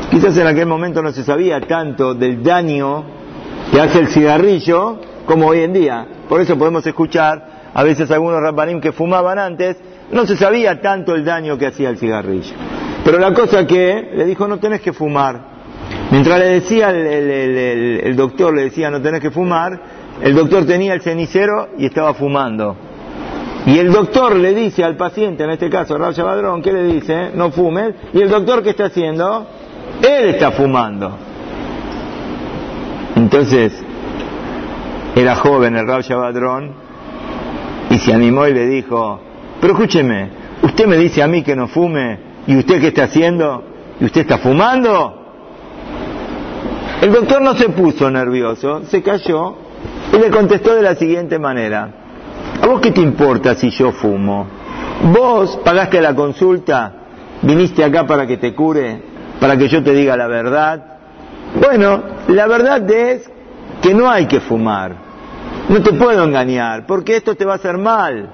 Quizás 0.09 0.37
en 0.37 0.47
aquel 0.47 0.65
momento 0.65 1.01
no 1.01 1.11
se 1.11 1.23
sabía 1.23 1.61
tanto 1.61 2.13
del 2.13 2.43
daño 2.43 3.03
que 3.71 3.79
hace 3.79 3.99
el 3.99 4.07
cigarrillo 4.07 4.99
como 5.25 5.47
hoy 5.47 5.61
en 5.61 5.73
día. 5.73 6.07
Por 6.27 6.41
eso 6.41 6.57
podemos 6.57 6.85
escuchar 6.85 7.71
a 7.73 7.83
veces 7.83 8.09
algunos 8.11 8.41
rabanim 8.41 8.79
que 8.79 8.91
fumaban 8.91 9.37
antes, 9.37 9.77
no 10.11 10.25
se 10.25 10.37
sabía 10.37 10.79
tanto 10.81 11.13
el 11.13 11.25
daño 11.25 11.57
que 11.57 11.67
hacía 11.67 11.89
el 11.89 11.97
cigarrillo. 11.97 12.53
Pero 13.03 13.19
la 13.19 13.33
cosa 13.33 13.67
que 13.67 14.11
le 14.15 14.25
dijo, 14.25 14.47
no 14.47 14.57
tenés 14.59 14.81
que 14.81 14.93
fumar. 14.93 15.55
Mientras 16.11 16.39
le 16.39 16.45
decía 16.45 16.89
el, 16.89 16.97
el 18.03 18.15
doctor, 18.15 18.55
le 18.55 18.63
decía, 18.63 18.89
no 18.89 19.01
tenés 19.01 19.19
que 19.19 19.31
fumar, 19.31 19.79
el 20.21 20.33
doctor 20.33 20.65
tenía 20.65 20.93
el 20.93 21.01
cenicero 21.01 21.69
y 21.77 21.85
estaba 21.85 22.13
fumando. 22.13 22.77
Y 23.65 23.79
el 23.79 23.91
doctor 23.91 24.35
le 24.35 24.53
dice 24.53 24.83
al 24.83 24.95
paciente, 24.95 25.43
en 25.43 25.49
este 25.49 25.69
caso 25.69 25.97
Raúl 25.97 26.13
Badrón, 26.13 26.61
¿qué 26.61 26.71
le 26.71 26.83
dice? 26.83 27.31
No 27.33 27.51
fumes. 27.51 27.95
¿Y 28.13 28.21
el 28.21 28.29
doctor 28.29 28.61
qué 28.61 28.71
está 28.71 28.85
haciendo? 28.85 29.47
Él 30.01 30.29
está 30.29 30.51
fumando. 30.51 31.17
Entonces, 33.15 33.73
era 35.15 35.35
joven 35.35 35.75
el 35.75 35.87
Raúl 35.87 36.03
Badrón 36.09 36.71
y 37.89 37.97
se 37.97 38.13
animó 38.13 38.45
y 38.47 38.53
le 38.53 38.67
dijo, 38.67 39.19
pero 39.59 39.73
escúcheme, 39.73 40.29
usted 40.61 40.85
me 40.85 40.97
dice 40.97 41.23
a 41.23 41.27
mí 41.27 41.41
que 41.41 41.55
no 41.55 41.67
fume 41.67 42.19
y 42.45 42.57
usted 42.57 42.79
qué 42.79 42.87
está 42.87 43.05
haciendo? 43.05 43.63
¿Y 43.99 44.05
usted 44.05 44.21
está 44.21 44.37
fumando? 44.37 45.21
El 47.01 47.11
doctor 47.11 47.41
no 47.41 47.55
se 47.55 47.69
puso 47.69 48.11
nervioso, 48.11 48.83
se 48.85 49.01
cayó 49.01 49.55
y 50.13 50.17
le 50.17 50.29
contestó 50.29 50.75
de 50.75 50.81
la 50.83 50.95
siguiente 50.95 51.39
manera. 51.39 52.04
¿A 52.61 52.67
vos 52.67 52.81
qué 52.81 52.91
te 52.91 53.01
importa 53.01 53.55
si 53.55 53.69
yo 53.69 53.91
fumo? 53.91 54.47
Vos 55.13 55.59
pagaste 55.63 56.01
la 56.01 56.15
consulta, 56.15 56.93
viniste 57.41 57.83
acá 57.83 58.05
para 58.05 58.25
que 58.25 58.37
te 58.37 58.53
cure, 58.53 59.01
para 59.39 59.57
que 59.57 59.67
yo 59.67 59.83
te 59.83 59.93
diga 59.93 60.15
la 60.15 60.27
verdad. 60.27 60.83
Bueno, 61.61 62.03
la 62.27 62.47
verdad 62.47 62.89
es 62.89 63.29
que 63.81 63.93
no 63.93 64.09
hay 64.09 64.25
que 64.25 64.39
fumar. 64.39 64.95
No 65.69 65.81
te 65.81 65.93
puedo 65.93 66.23
engañar, 66.23 66.85
porque 66.85 67.17
esto 67.17 67.35
te 67.35 67.45
va 67.45 67.53
a 67.53 67.55
hacer 67.55 67.77
mal. 67.77 68.29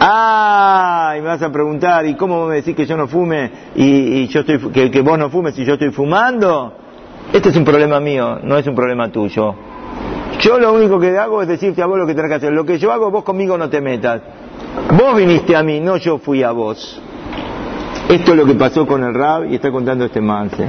Ah, 0.00 1.12
me 1.14 1.22
vas 1.22 1.42
a 1.42 1.50
preguntar, 1.50 2.06
¿y 2.06 2.14
cómo 2.14 2.46
me 2.46 2.56
decís 2.56 2.74
que 2.76 2.86
yo 2.86 2.96
no 2.96 3.08
fume 3.08 3.50
y, 3.74 4.26
yo 4.28 4.40
estoy, 4.40 4.58
que, 4.70 4.90
que, 4.90 5.00
vos 5.00 5.18
no 5.18 5.30
fumes 5.30 5.58
y 5.58 5.64
yo 5.64 5.74
estoy 5.74 5.90
fumando? 5.90 6.74
Este 7.32 7.50
es 7.50 7.56
un 7.56 7.64
problema 7.64 8.00
mío, 8.00 8.38
no 8.42 8.56
es 8.56 8.66
un 8.66 8.74
problema 8.74 9.10
tuyo. 9.10 9.54
Yo 10.40 10.58
lo 10.58 10.72
único 10.72 10.98
que 11.00 11.16
hago 11.18 11.42
es 11.42 11.48
decirte 11.48 11.82
a 11.82 11.86
vos 11.86 11.98
lo 11.98 12.06
que 12.06 12.14
tenés 12.14 12.30
que 12.30 12.34
hacer. 12.36 12.52
Lo 12.52 12.64
que 12.64 12.78
yo 12.78 12.92
hago, 12.92 13.10
vos 13.10 13.24
conmigo 13.24 13.58
no 13.58 13.68
te 13.68 13.80
metas. 13.80 14.22
Vos 14.96 15.16
viniste 15.16 15.56
a 15.56 15.62
mí, 15.62 15.80
no 15.80 15.96
yo 15.96 16.18
fui 16.18 16.42
a 16.42 16.52
vos. 16.52 17.00
Esto 18.08 18.30
es 18.32 18.36
lo 18.36 18.46
que 18.46 18.54
pasó 18.54 18.86
con 18.86 19.02
el 19.04 19.14
Rab 19.14 19.50
y 19.50 19.56
está 19.56 19.70
contando 19.70 20.04
este 20.04 20.20
manse. 20.20 20.68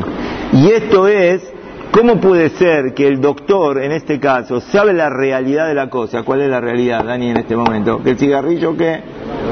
Y 0.53 0.71
esto 0.71 1.07
es 1.07 1.53
¿Cómo 1.91 2.21
puede 2.21 2.49
ser 2.51 2.93
que 2.93 3.07
el 3.07 3.19
doctor, 3.19 3.81
en 3.81 3.91
este 3.91 4.19
caso, 4.19 4.61
sabe 4.61 4.93
la 4.93 5.09
realidad 5.09 5.67
de 5.67 5.73
la 5.73 5.89
cosa? 5.89 6.21
¿Cuál 6.21 6.41
es 6.41 6.49
la 6.49 6.61
realidad, 6.61 7.03
Dani, 7.03 7.31
en 7.31 7.37
este 7.37 7.55
momento? 7.55 8.03
Que 8.03 8.11
el 8.11 8.17
cigarrillo 8.19 8.77
que 8.77 9.01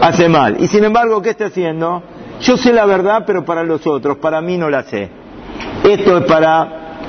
hace 0.02 0.30
mal. 0.30 0.58
Y 0.60 0.68
sin 0.68 0.84
embargo, 0.84 1.20
¿qué 1.22 1.32
está 1.32 1.48
haciendo? 1.48 2.04
Yo 2.42 2.56
sé 2.56 2.72
la 2.74 2.86
verdad, 2.86 3.24
pero 3.26 3.44
para 3.44 3.64
los 3.64 3.88
otros, 3.88 4.18
para 4.18 4.40
mí 4.42 4.56
no 4.56 4.70
la 4.70 4.84
sé. 4.84 5.10
Esto 5.84 6.20
es 6.20 6.26
para 6.26 7.00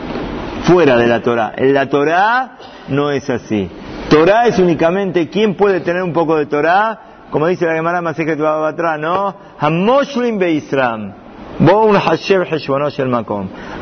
fuera 0.62 0.96
de 0.96 1.06
la 1.06 1.20
Torah. 1.20 1.52
En 1.56 1.74
la 1.74 1.88
Torah 1.90 2.56
no 2.90 3.10
es 3.10 3.28
así. 3.30 3.68
Torah 4.08 4.46
es 4.46 4.58
únicamente 4.58 5.28
quién 5.28 5.54
puede 5.54 5.80
tener 5.80 6.02
un 6.02 6.12
poco 6.12 6.36
de 6.36 6.46
Torah, 6.46 7.26
como 7.30 7.46
dice 7.46 7.66
la 7.66 7.74
Gemara 7.74 8.00
Masejet 8.00 8.40
atrás, 8.40 8.98
¿no? 8.98 9.34
Hamoshlim 9.58 10.38
Beisram. 10.38 11.12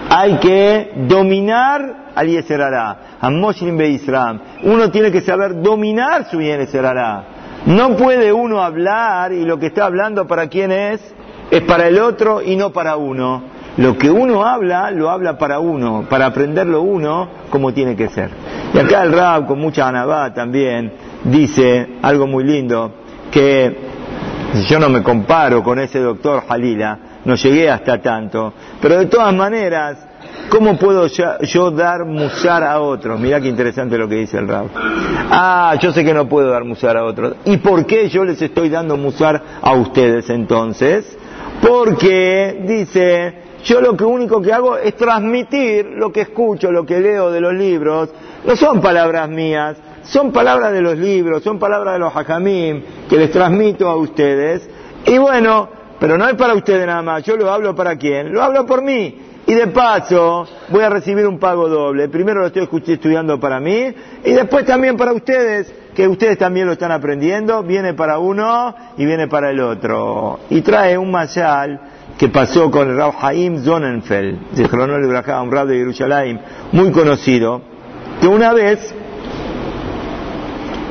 Hay 0.09 0.39
que 0.39 0.93
dominar 1.09 1.97
al 2.15 2.27
Yeserará. 2.27 2.99
Uno 4.63 4.91
tiene 4.91 5.13
que 5.13 5.21
saber 5.21 5.61
dominar 5.61 6.25
su 6.31 6.41
Yeserará. 6.41 7.25
No 7.67 7.97
puede 7.97 8.33
uno 8.33 8.63
hablar 8.63 9.33
y 9.33 9.45
lo 9.45 9.59
que 9.59 9.67
está 9.67 9.85
hablando 9.85 10.27
para 10.27 10.49
quién 10.49 10.73
es, 10.73 11.15
es 11.51 11.63
para 11.63 11.89
el 11.89 11.99
otro 11.99 12.41
y 12.41 12.57
no 12.57 12.73
para 12.73 12.97
uno. 12.97 13.56
Lo 13.77 13.99
que 13.99 14.11
uno 14.11 14.45
habla, 14.45 14.91
lo 14.91 15.11
habla 15.11 15.37
para 15.37 15.59
uno, 15.59 16.07
para 16.09 16.27
aprenderlo 16.27 16.81
uno 16.81 17.29
como 17.51 17.75
tiene 17.75 17.95
que 17.95 18.09
ser. 18.09 18.31
Y 18.73 18.79
acá 18.79 19.03
el 19.03 19.13
Rab, 19.13 19.47
con 19.47 19.59
mucha 19.59 19.87
anabá 19.87 20.33
también, 20.33 20.93
dice 21.25 21.87
algo 22.03 22.27
muy 22.27 22.45
lindo, 22.45 22.93
que 23.31 23.77
yo 24.69 24.79
no 24.79 24.89
me 24.89 25.03
comparo 25.03 25.63
con 25.63 25.79
ese 25.79 25.99
doctor 25.99 26.45
Jalila, 26.49 26.99
no 27.25 27.35
llegué 27.35 27.69
hasta 27.69 28.01
tanto. 28.01 28.55
Pero 28.81 28.99
de 28.99 29.07
todas 29.07 29.35
maneras, 29.35 29.99
¿cómo 30.49 30.79
puedo 30.79 31.07
yo 31.07 31.71
dar 31.71 32.07
musar 32.07 32.63
a 32.63 32.81
otros? 32.81 33.21
Mirá 33.21 33.43
qué 33.43 33.49
interesante 33.49 33.99
lo 33.99 34.09
que 34.09 34.17
dice 34.17 34.39
el 34.39 34.49
Rab. 34.49 34.69
Ah, 35.31 35.75
yo 35.79 35.93
sé 35.93 36.03
que 36.03 36.15
no 36.15 36.27
puedo 36.27 36.51
dar 36.51 36.65
musar 36.65 36.97
a 36.97 37.05
otros. 37.05 37.35
¿Y 37.45 37.59
por 37.59 37.85
qué 37.85 38.09
yo 38.09 38.25
les 38.25 38.41
estoy 38.41 38.71
dando 38.71 38.97
musar 38.97 39.43
a 39.61 39.73
ustedes 39.73 40.31
entonces? 40.31 41.19
Porque, 41.61 42.63
dice, 42.67 43.46
yo 43.67 43.81
lo 43.81 43.97
que 43.97 44.05
único 44.05 44.41
que 44.41 44.53
hago 44.53 44.79
es 44.79 44.95
transmitir 44.97 45.87
lo 45.87 46.13
que 46.13 46.21
escucho, 46.23 46.71
lo 46.71 46.87
que 46.87 47.01
leo 47.01 47.33
de 47.33 47.41
los 47.41 47.53
libros. 47.53 48.11
No 48.45 48.55
son 48.55 48.81
palabras 48.81 49.29
mías, 49.29 49.77
son 50.05 50.31
palabras 50.31 50.73
de 50.73 50.81
los 50.81 50.97
libros, 50.97 51.43
son 51.43 51.59
palabras 51.59 51.95
de 51.95 51.99
los 51.99 52.15
hajamim 52.15 52.83
que 53.11 53.17
les 53.17 53.33
transmito 53.33 53.89
a 53.89 53.97
ustedes. 53.97 54.69
Y 55.05 55.19
bueno, 55.19 55.69
pero 55.99 56.17
no 56.17 56.29
es 56.29 56.35
para 56.35 56.55
ustedes 56.55 56.87
nada 56.87 57.03
más, 57.03 57.25
yo 57.25 57.37
lo 57.37 57.51
hablo 57.51 57.75
para 57.75 57.97
quién, 57.97 58.33
lo 58.33 58.41
hablo 58.41 58.65
por 58.67 58.83
mí. 58.83 59.17
Y 59.49 59.55
de 59.55 59.69
paso 59.69 60.47
voy 60.69 60.83
a 60.83 60.89
recibir 60.89 61.27
un 61.27 61.39
pago 61.39 61.69
doble. 61.69 62.09
Primero 62.09 62.41
lo 62.41 62.47
estoy 62.47 62.69
estudiando 62.87 63.39
para 63.39 63.61
mí 63.61 63.95
y 64.25 64.33
después 64.33 64.65
también 64.65 64.97
para 64.97 65.13
ustedes, 65.13 65.73
que 65.95 66.07
ustedes 66.07 66.37
también 66.37 66.67
lo 66.67 66.73
están 66.73 66.91
aprendiendo. 66.91 67.63
Viene 67.63 67.95
para 67.95 68.19
uno 68.19 68.75
y 68.97 69.05
viene 69.07 69.29
para 69.29 69.51
el 69.51 69.61
otro. 69.61 70.41
Y 70.51 70.63
trae 70.63 70.99
un 70.99 71.13
mayal 71.13 71.81
que 72.19 72.29
pasó 72.29 72.71
con 72.71 72.89
el 72.89 72.97
Rab 72.97 73.15
Haim 73.21 73.63
Zonenfeld, 73.63 74.53
de 74.53 74.65
un 74.65 75.51
Rab 75.53 75.67
de 75.67 75.77
Jerusalén, 75.77 76.41
muy 76.73 76.91
conocido, 76.91 77.61
que 78.21 78.27
una 78.27 78.53
vez 78.53 78.95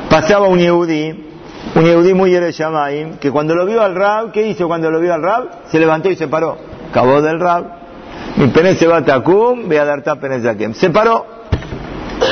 pasaba 0.09 0.47
un 0.47 0.59
Yehudi 0.59 1.25
un 1.75 1.83
Yehudí 1.83 2.13
muy 2.13 2.31
Yereshamaim, 2.31 3.17
que 3.17 3.31
cuando 3.31 3.53
lo 3.53 3.65
vio 3.65 3.81
al 3.81 3.95
Rab, 3.95 4.31
¿qué 4.31 4.47
hizo 4.47 4.67
cuando 4.67 4.89
lo 4.89 5.01
vio 5.01 5.13
al 5.13 5.21
Rab? 5.21 5.49
Se 5.71 5.77
levantó 5.77 6.09
y 6.09 6.15
se 6.15 6.29
paró. 6.29 6.57
Acabó 6.89 7.21
del 7.21 7.39
Rab. 7.39 7.65
Mi 8.37 8.47
pene 8.47 8.75
se 8.75 8.87
va 8.87 8.97
a 8.97 9.05
Takum, 9.05 9.67
ve 9.67 9.79
a 9.79 9.83
dar 9.83 10.01
Zakem. 10.03 10.73
Se 10.73 10.89
paró. 10.89 11.25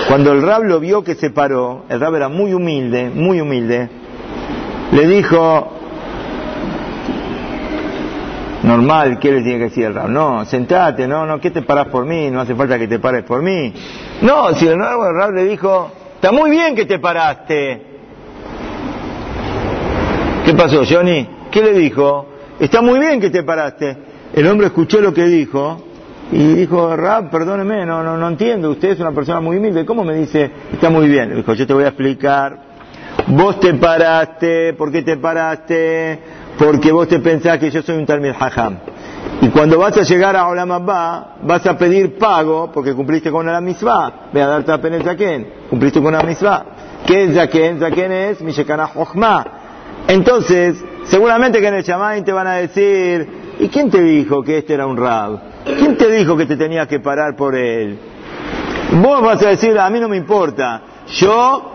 Cuando 0.07 0.31
el 0.31 0.41
Rab 0.41 0.63
lo 0.63 0.79
vio 0.79 1.03
que 1.03 1.15
se 1.15 1.29
paró, 1.29 1.83
el 1.89 1.99
Rab 1.99 2.15
era 2.15 2.29
muy 2.29 2.53
humilde, 2.53 3.09
muy 3.13 3.41
humilde, 3.41 3.89
le 4.91 5.07
dijo, 5.07 5.73
normal, 8.63 9.19
¿qué 9.19 9.31
le 9.31 9.41
tiene 9.41 9.59
que 9.59 9.63
decir 9.65 9.85
el 9.85 9.93
Rab? 9.93 10.09
No, 10.09 10.45
sentate, 10.45 11.07
no, 11.07 11.25
no, 11.25 11.39
¿qué 11.39 11.51
te 11.51 11.61
paras 11.61 11.87
por 11.87 12.05
mí? 12.05 12.31
No 12.31 12.41
hace 12.41 12.55
falta 12.55 12.79
que 12.79 12.87
te 12.87 12.99
pares 12.99 13.23
por 13.23 13.41
mí. 13.41 13.73
No, 14.21 14.53
si 14.53 14.67
el 14.67 14.77
Rab 14.77 15.33
le 15.33 15.43
dijo, 15.45 15.91
está 16.15 16.31
muy 16.31 16.49
bien 16.49 16.75
que 16.75 16.85
te 16.85 16.99
paraste, 16.99 17.93
¿Qué 20.45 20.53
pasó, 20.55 20.83
Johnny? 20.83 21.25
¿Qué 21.49 21.61
le 21.61 21.71
dijo? 21.71 22.27
Está 22.59 22.81
muy 22.81 22.99
bien 22.99 23.21
que 23.21 23.29
te 23.29 23.43
paraste. 23.43 23.95
El 24.33 24.45
hombre 24.47 24.67
escuchó 24.67 24.99
lo 24.99 25.13
que 25.13 25.23
dijo 25.23 25.81
y 26.33 26.55
dijo, 26.55 26.97
Rab, 26.97 27.29
perdóneme, 27.29 27.85
no, 27.85 28.03
no, 28.03 28.17
no 28.17 28.27
entiendo, 28.27 28.71
usted 28.71 28.89
es 28.89 28.99
una 28.99 29.13
persona 29.13 29.39
muy 29.39 29.55
humilde, 29.57 29.85
¿cómo 29.85 30.03
me 30.03 30.13
dice, 30.15 30.51
está 30.73 30.89
muy 30.89 31.07
bien? 31.07 31.33
dijo, 31.33 31.53
yo 31.53 31.65
te 31.65 31.73
voy 31.73 31.85
a 31.85 31.89
explicar. 31.89 32.72
Vos 33.27 33.59
te 33.59 33.73
paraste, 33.75 34.73
¿por 34.73 34.91
qué 34.91 35.01
te 35.01 35.17
paraste? 35.17 36.19
Porque 36.57 36.91
vos 36.91 37.07
te 37.07 37.19
pensás 37.19 37.57
que 37.57 37.71
yo 37.71 37.81
soy 37.81 37.97
un 37.97 38.05
Talmud 38.05 38.33
Hajam. 38.37 38.77
Y 39.41 39.49
cuando 39.49 39.79
vas 39.79 39.97
a 39.97 40.03
llegar 40.03 40.35
a 40.35 40.47
Olam 40.47 40.71
Abba, 40.71 41.35
vas 41.41 41.65
a 41.65 41.77
pedir 41.77 42.17
pago 42.17 42.71
porque 42.71 42.93
cumpliste 42.93 43.31
con 43.31 43.45
la 43.45 43.61
misma. 43.61 44.29
Ve 44.31 44.41
a 44.41 44.47
darte 44.47 44.71
a 44.71 44.81
Pene 44.81 45.01
Zaken, 45.01 45.47
cumpliste 45.69 46.01
con 46.01 46.13
la 46.13 46.21
misma. 46.21 46.65
¿Qué 47.05 47.23
es 47.23 47.35
Zaken? 47.35 47.79
Zaken 47.79 48.11
es 48.11 48.41
Mishekana 48.41 48.87
Jochma 48.87 49.45
entonces, 50.07 50.83
seguramente 51.05 51.59
que 51.59 51.67
en 51.67 51.75
el 51.75 51.83
Shamaim 51.83 52.23
te 52.23 52.33
van 52.33 52.47
a 52.47 52.55
decir, 52.55 53.55
¿y 53.59 53.69
quién 53.69 53.89
te 53.89 54.01
dijo 54.01 54.43
que 54.43 54.59
este 54.59 54.73
era 54.73 54.85
un 54.85 54.97
rab? 54.97 55.39
¿Quién 55.63 55.97
te 55.97 56.09
dijo 56.11 56.35
que 56.35 56.45
te 56.45 56.57
tenías 56.57 56.87
que 56.87 56.99
parar 56.99 57.35
por 57.35 57.55
él? 57.55 57.97
Vos 59.01 59.21
vas 59.21 59.41
a 59.43 59.49
decir, 59.49 59.77
a 59.79 59.89
mí 59.89 59.99
no 59.99 60.09
me 60.09 60.17
importa. 60.17 60.81
Yo 61.07 61.72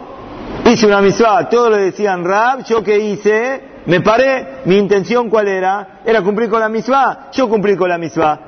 hice 0.66 0.86
una 0.86 1.00
misma, 1.00 1.48
todos 1.48 1.70
le 1.70 1.78
decían 1.78 2.24
rab, 2.24 2.64
yo 2.64 2.82
qué 2.82 2.98
hice, 2.98 3.62
me 3.86 4.00
paré, 4.00 4.60
mi 4.64 4.76
intención 4.76 5.28
cuál 5.30 5.48
era, 5.48 6.00
era 6.04 6.22
cumplir 6.22 6.48
con 6.48 6.60
la 6.60 6.68
misma, 6.68 7.28
yo 7.32 7.48
cumplí 7.48 7.76
con 7.76 7.88
la 7.88 7.98
misma. 7.98 8.40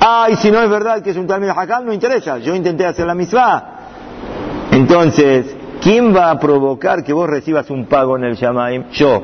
Ah, 0.00 0.28
y 0.30 0.36
si 0.36 0.50
no 0.50 0.62
es 0.62 0.70
verdad 0.70 1.02
que 1.02 1.10
es 1.10 1.16
un 1.16 1.26
Talmud 1.26 1.50
Hakam, 1.50 1.84
no 1.84 1.92
interesa, 1.92 2.38
yo 2.38 2.54
intenté 2.54 2.86
hacer 2.86 3.06
la 3.06 3.14
misma. 3.14 3.64
Entonces, 4.70 5.56
¿Quién 5.80 6.14
va 6.14 6.30
a 6.30 6.38
provocar 6.38 7.04
que 7.04 7.12
vos 7.12 7.28
recibas 7.28 7.70
un 7.70 7.86
pago 7.86 8.16
en 8.16 8.24
el 8.24 8.34
Shamaim? 8.34 8.90
Yo. 8.90 9.22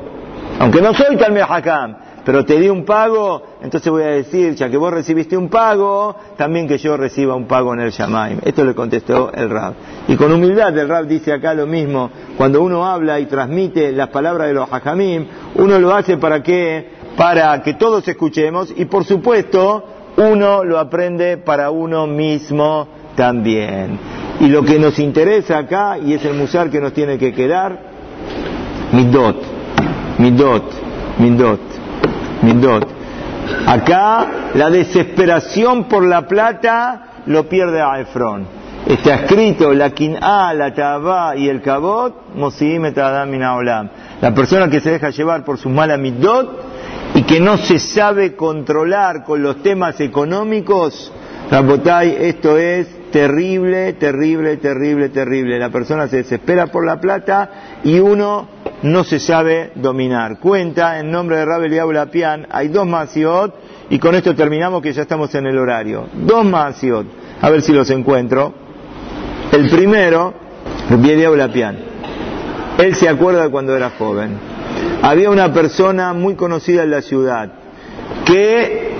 Aunque 0.59 0.81
no 0.81 0.93
soy 0.93 1.17
tal 1.17 1.37
Hakam, 1.37 1.97
pero 2.25 2.43
te 2.43 2.59
di 2.59 2.67
un 2.69 2.83
pago, 2.83 3.43
entonces 3.61 3.91
voy 3.91 4.01
a 4.01 4.07
decir, 4.07 4.55
ya 4.55 4.67
que 4.67 4.77
vos 4.77 4.91
recibiste 4.91 5.37
un 5.37 5.47
pago, 5.47 6.15
también 6.35 6.67
que 6.67 6.79
yo 6.79 6.97
reciba 6.97 7.35
un 7.35 7.45
pago 7.45 7.71
en 7.75 7.81
el 7.81 7.91
Shamaim. 7.91 8.39
Esto 8.43 8.65
le 8.65 8.73
contestó 8.73 9.31
el 9.31 9.47
Rab. 9.47 9.75
Y 10.07 10.15
con 10.15 10.33
humildad 10.33 10.75
el 10.75 10.89
Rab 10.89 11.05
dice 11.05 11.31
acá 11.31 11.53
lo 11.53 11.67
mismo, 11.67 12.09
cuando 12.35 12.63
uno 12.63 12.83
habla 12.83 13.19
y 13.19 13.27
transmite 13.27 13.91
las 13.91 14.09
palabras 14.09 14.47
de 14.47 14.55
los 14.55 14.67
Hakamim, 14.73 15.27
uno 15.53 15.77
lo 15.77 15.93
hace 15.93 16.17
para 16.17 16.41
qué? 16.41 16.89
Para 17.15 17.61
que 17.61 17.75
todos 17.75 18.07
escuchemos 18.07 18.73
y 18.75 18.85
por 18.85 19.05
supuesto 19.05 19.83
uno 20.17 20.63
lo 20.63 20.79
aprende 20.79 21.37
para 21.37 21.69
uno 21.69 22.07
mismo 22.07 22.87
también. 23.15 23.99
Y 24.39 24.47
lo 24.47 24.63
que 24.63 24.79
nos 24.79 24.97
interesa 24.97 25.59
acá, 25.59 25.99
y 25.99 26.13
es 26.13 26.25
el 26.25 26.33
musar 26.33 26.71
que 26.71 26.81
nos 26.81 26.91
tiene 26.91 27.19
que 27.19 27.33
quedar, 27.33 27.79
midot, 28.91 29.37
midot, 30.17 30.63
midot, 31.19 31.74
midot. 32.41 32.87
Acá 33.65 34.27
la 34.53 34.69
desesperación 34.69 35.85
por 35.85 36.05
la 36.05 36.27
plata 36.27 37.21
lo 37.25 37.47
pierde 37.47 37.81
a 37.81 37.99
Efron. 37.99 38.45
Está 38.87 39.15
escrito 39.15 39.73
la 39.73 39.89
quin'a, 39.89 40.53
la 40.53 40.73
tabá 40.73 41.35
y 41.35 41.49
el 41.49 41.61
kabot, 41.61 42.13
olam. 42.37 43.89
La 44.21 44.33
persona 44.33 44.69
que 44.69 44.79
se 44.79 44.91
deja 44.91 45.09
llevar 45.09 45.43
por 45.43 45.57
sus 45.57 45.71
malas 45.71 45.97
midot 45.97 46.61
y 47.15 47.23
que 47.23 47.39
no 47.39 47.57
se 47.57 47.79
sabe 47.79 48.35
controlar 48.35 49.23
con 49.23 49.41
los 49.41 49.63
temas 49.63 49.99
económicos, 50.01 51.11
Rabotay, 51.49 52.17
esto 52.21 52.57
es 52.57 52.87
terrible, 53.15 53.93
terrible, 53.93 54.57
terrible, 54.57 55.07
terrible. 55.07 55.57
La 55.57 55.69
persona 55.69 56.05
se 56.09 56.17
desespera 56.17 56.67
por 56.67 56.85
la 56.85 56.99
plata 56.99 57.79
y 57.81 57.97
uno 57.97 58.45
no 58.81 59.05
se 59.05 59.19
sabe 59.19 59.71
dominar. 59.75 60.37
Cuenta 60.37 60.99
en 60.99 61.11
nombre 61.11 61.37
de 61.37 61.45
Rabel 61.45 61.71
y 61.71 61.93
Lapian, 61.93 62.45
hay 62.51 62.67
dos 62.67 62.85
masiot 62.85 63.55
y 63.89 63.99
con 63.99 64.15
esto 64.15 64.35
terminamos 64.35 64.81
que 64.81 64.91
ya 64.91 65.03
estamos 65.03 65.33
en 65.33 65.45
el 65.45 65.57
horario. 65.57 66.09
Dos 66.13 66.43
masiot, 66.43 67.07
a 67.39 67.49
ver 67.49 67.61
si 67.61 67.71
los 67.71 67.89
encuentro. 67.89 68.53
El 69.53 69.69
primero, 69.69 70.33
Rabel 70.89 71.37
Lapian. 71.37 71.77
Él 72.77 72.95
se 72.95 73.07
acuerda 73.07 73.47
cuando 73.47 73.77
era 73.77 73.91
joven. 73.91 74.37
Había 75.01 75.29
una 75.29 75.53
persona 75.53 76.11
muy 76.11 76.35
conocida 76.35 76.83
en 76.83 76.91
la 76.91 77.01
ciudad 77.01 77.49
que 78.25 78.93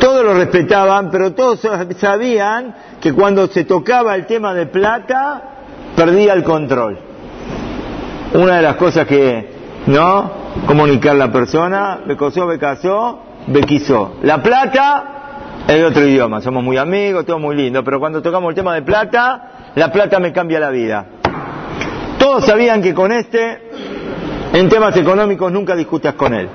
todos 0.00 0.24
lo 0.24 0.34
respetaban, 0.34 1.08
pero 1.08 1.34
todos 1.34 1.60
sabían 1.98 2.74
que 3.04 3.12
cuando 3.12 3.48
se 3.48 3.64
tocaba 3.64 4.14
el 4.14 4.24
tema 4.24 4.54
de 4.54 4.64
plata, 4.64 5.42
perdía 5.94 6.32
el 6.32 6.42
control. 6.42 6.98
Una 8.32 8.56
de 8.56 8.62
las 8.62 8.76
cosas 8.76 9.06
que, 9.06 9.46
¿no? 9.88 10.32
Comunicar 10.66 11.14
la 11.14 11.30
persona, 11.30 12.00
me 12.06 12.16
cosó, 12.16 12.46
me 12.46 12.58
casó, 12.58 13.20
me 13.46 13.60
quiso. 13.60 14.16
La 14.22 14.42
plata, 14.42 15.64
el 15.68 15.84
otro 15.84 16.06
idioma, 16.06 16.40
somos 16.40 16.64
muy 16.64 16.78
amigos, 16.78 17.26
todo 17.26 17.38
muy 17.38 17.54
lindo, 17.54 17.84
pero 17.84 18.00
cuando 18.00 18.22
tocamos 18.22 18.48
el 18.48 18.54
tema 18.54 18.74
de 18.74 18.80
plata, 18.80 19.72
la 19.74 19.92
plata 19.92 20.18
me 20.18 20.32
cambia 20.32 20.58
la 20.58 20.70
vida. 20.70 21.04
Todos 22.18 22.46
sabían 22.46 22.80
que 22.80 22.94
con 22.94 23.12
este, 23.12 23.68
en 24.54 24.66
temas 24.70 24.96
económicos, 24.96 25.52
nunca 25.52 25.76
discutas 25.76 26.14
con 26.14 26.32
él. 26.32 26.48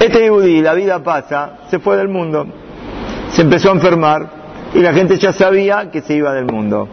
Este 0.00 0.26
Yudí, 0.26 0.62
la 0.62 0.72
vida 0.72 1.02
pasa, 1.02 1.58
se 1.68 1.78
fue 1.78 1.98
del 1.98 2.08
mundo 2.08 2.46
se 3.32 3.42
empezó 3.42 3.70
a 3.70 3.72
enfermar 3.72 4.39
y 4.74 4.80
la 4.80 4.92
gente 4.92 5.18
ya 5.18 5.32
sabía 5.32 5.90
que 5.90 6.00
se 6.00 6.14
iba 6.14 6.32
del 6.32 6.46
mundo. 6.46 6.88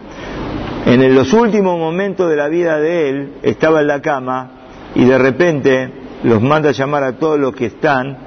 En 0.86 1.14
los 1.14 1.34
últimos 1.34 1.78
momentos 1.78 2.30
de 2.30 2.36
la 2.36 2.48
vida 2.48 2.80
de 2.80 3.10
él 3.10 3.34
estaba 3.44 3.82
en 3.82 3.88
la 3.88 4.02
cama 4.02 4.52
y 4.96 5.04
de 5.04 5.18
repente 5.18 5.92
los 6.24 6.42
manda 6.42 6.70
a 6.70 6.72
llamar 6.72 7.04
a 7.04 7.14
todos 7.14 7.40
los 7.40 7.54
que 7.54 7.66
están 7.66 8.18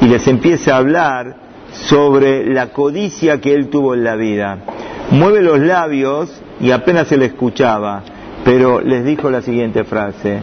y 0.00 0.06
les 0.06 0.26
empieza 0.28 0.74
a 0.74 0.78
hablar 0.78 1.36
sobre 1.72 2.46
la 2.46 2.72
codicia 2.72 3.40
que 3.40 3.54
él 3.54 3.68
tuvo 3.68 3.94
en 3.94 4.04
la 4.04 4.16
vida. 4.16 4.58
Mueve 5.10 5.42
los 5.42 5.58
labios 5.60 6.30
y 6.60 6.70
apenas 6.70 7.08
se 7.08 7.16
le 7.16 7.26
escuchaba, 7.26 8.02
pero 8.44 8.80
les 8.80 9.04
dijo 9.04 9.30
la 9.30 9.42
siguiente 9.42 9.84
frase, 9.84 10.40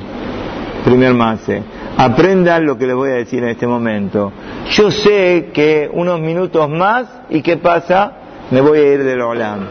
primer 0.84 1.14
mase, 1.14 1.62
aprendan 1.98 2.66
lo 2.66 2.78
que 2.78 2.88
les 2.88 2.96
voy 2.96 3.10
a 3.10 3.14
decir 3.14 3.44
en 3.44 3.50
este 3.50 3.68
momento. 3.68 4.32
Yo 4.72 4.92
sé 4.92 5.52
que 5.54 5.90
unos 5.92 6.20
minutos 6.20 6.70
más 6.70 7.08
y 7.30 7.42
qué 7.42 7.58
pasa, 7.58 8.17
me 8.52 8.62
voy 8.62 8.80
a 8.80 8.94
ir 8.94 9.04
del 9.04 9.22
Olam. 9.22 9.68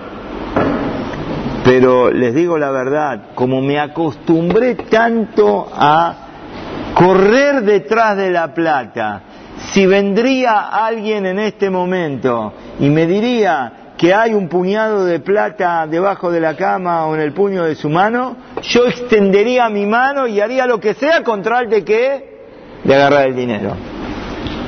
Pero 1.64 2.10
les 2.10 2.34
digo 2.34 2.58
la 2.58 2.70
verdad, 2.70 3.20
como 3.34 3.60
me 3.60 3.78
acostumbré 3.78 4.74
tanto 4.74 5.68
a 5.72 6.14
correr 6.94 7.62
detrás 7.62 8.16
de 8.16 8.30
la 8.30 8.54
plata, 8.54 9.22
si 9.72 9.86
vendría 9.86 10.68
alguien 10.68 11.26
en 11.26 11.38
este 11.38 11.70
momento 11.70 12.52
y 12.78 12.88
me 12.88 13.06
diría 13.06 13.72
que 13.96 14.12
hay 14.12 14.34
un 14.34 14.48
puñado 14.48 15.04
de 15.06 15.20
plata 15.20 15.86
debajo 15.86 16.30
de 16.30 16.40
la 16.40 16.54
cama 16.54 17.06
o 17.06 17.14
en 17.14 17.22
el 17.22 17.32
puño 17.32 17.64
de 17.64 17.74
su 17.74 17.88
mano, 17.88 18.36
yo 18.62 18.86
extendería 18.86 19.68
mi 19.68 19.86
mano 19.86 20.26
y 20.26 20.40
haría 20.40 20.66
lo 20.66 20.78
que 20.78 20.94
sea 20.94 21.22
contra 21.22 21.60
el 21.60 21.70
de 21.70 21.84
que 21.84 22.36
de 22.84 22.94
agarrar 22.94 23.28
el 23.28 23.34
dinero. 23.34 23.74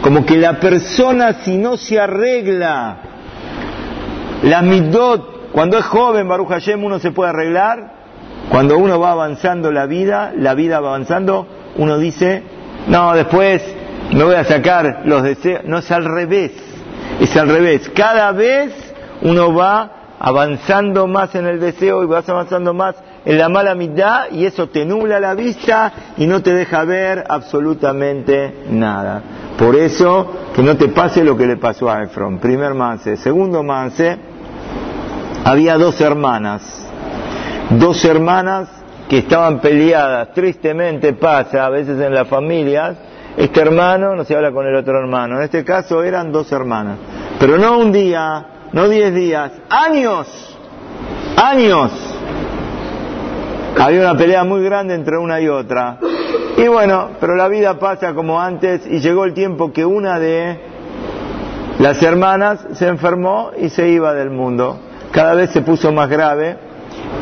Como 0.03 0.25
que 0.25 0.37
la 0.37 0.59
persona 0.59 1.45
si 1.45 1.59
no 1.59 1.77
se 1.77 2.01
arregla, 2.01 2.97
la 4.43 4.63
midot, 4.63 5.51
cuando 5.53 5.79
es 5.79 5.85
joven, 5.85 6.29
Baruch 6.29 6.49
Hashem, 6.49 6.83
uno 6.83 6.99
se 6.99 7.11
puede 7.11 7.31
arreglar, 7.31 7.99
cuando 8.51 8.79
uno 8.79 9.01
va 9.01 9.13
avanzando 9.13 9.73
la 9.73 9.87
vida, 9.87 10.33
la 10.37 10.55
vida 10.55 10.81
va 10.81 10.89
avanzando, 10.89 11.47
uno 11.77 11.99
dice, 11.99 12.43
no, 12.87 13.15
después 13.15 13.63
me 14.13 14.25
voy 14.25 14.35
a 14.35 14.45
sacar 14.45 15.03
los 15.05 15.23
deseos, 15.23 15.63
no 15.65 15.79
es 15.79 15.91
al 15.91 16.05
revés, 16.05 16.53
es 17.21 17.37
al 17.37 17.49
revés, 17.49 17.91
cada 17.95 18.33
vez 18.33 18.73
uno 19.23 19.53
va 19.55 19.93
avanzando 20.21 21.07
más 21.07 21.35
en 21.35 21.47
el 21.47 21.61
deseo 21.61 22.03
y 22.03 22.07
vas 22.07 22.29
avanzando 22.29 22.75
más 22.75 22.97
en 23.25 23.39
la 23.39 23.49
mala 23.49 23.75
mitad 23.75 24.31
y 24.31 24.47
eso 24.47 24.69
te 24.69 24.85
nubla 24.85 25.21
la 25.21 25.35
vista 25.35 25.93
y 26.17 26.27
no 26.27 26.43
te 26.43 26.55
deja 26.55 26.85
ver 26.85 27.25
absolutamente 27.29 28.65
nada. 28.71 29.23
Por 29.59 29.77
eso, 29.77 30.27
que 30.55 30.63
no 30.63 30.77
te 30.77 30.89
pase 30.89 31.25
lo 31.25 31.37
que 31.37 31.47
le 31.47 31.57
pasó 31.57 31.91
a 31.91 32.03
Efron. 32.03 32.39
Primer 32.39 32.75
manse. 32.75 33.17
Segundo 33.17 33.63
manse, 33.63 34.17
había 35.49 35.79
dos 35.79 35.99
hermanas. 36.03 36.63
Dos 37.71 38.05
hermanas 38.05 38.69
que 39.09 39.19
estaban 39.19 39.61
peleadas. 39.61 40.35
Tristemente 40.35 41.15
pasa 41.15 41.65
a 41.65 41.71
veces 41.71 41.99
en 42.01 42.13
las 42.13 42.29
familias. 42.29 42.99
Este 43.35 43.61
hermano 43.63 44.15
no 44.15 44.25
se 44.25 44.37
habla 44.37 44.53
con 44.53 44.67
el 44.67 44.75
otro 44.77 44.99
hermano. 44.99 45.39
En 45.39 45.45
este 45.45 45.65
caso 45.65 46.03
eran 46.03 46.31
dos 46.33 46.53
hermanas. 46.53 46.99
Pero 47.41 47.57
no 47.57 47.79
un 47.79 47.93
día, 47.93 48.69
no 48.73 48.91
diez 48.91 49.15
días, 49.15 49.53
años. 49.71 50.27
Años. 51.43 51.93
Había 53.81 54.01
una 54.01 54.19
pelea 54.19 54.45
muy 54.45 54.63
grande 54.63 54.95
entre 54.95 55.17
una 55.17 55.41
y 55.41 55.49
otra. 55.49 55.99
Y 56.59 56.69
bueno, 56.69 57.13
pero 57.21 57.37
la 57.37 57.49
vida 57.49 57.79
pasa 57.79 58.13
como 58.13 58.39
antes 58.39 58.87
y 58.87 58.99
llegó 59.01 59.25
el 59.25 59.33
tiempo 59.33 59.73
que 59.73 59.87
una 59.87 60.19
de 60.19 60.61
las 61.79 62.03
hermanas 62.03 62.67
se 62.75 62.87
enfermó 62.87 63.53
y 63.57 63.71
se 63.71 63.89
iba 63.89 64.13
del 64.13 64.29
mundo. 64.29 64.81
Cada 65.13 65.35
vez 65.35 65.51
se 65.51 65.63
puso 65.63 65.93
más 65.93 66.09
grave. 66.09 66.57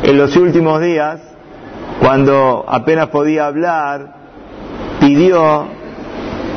En 0.03 0.17
los 0.17 0.35
últimos 0.35 0.81
días, 0.81 1.19
cuando 1.99 2.65
apenas 2.67 3.07
podía 3.07 3.47
hablar, 3.47 4.13
pidió 4.99 5.67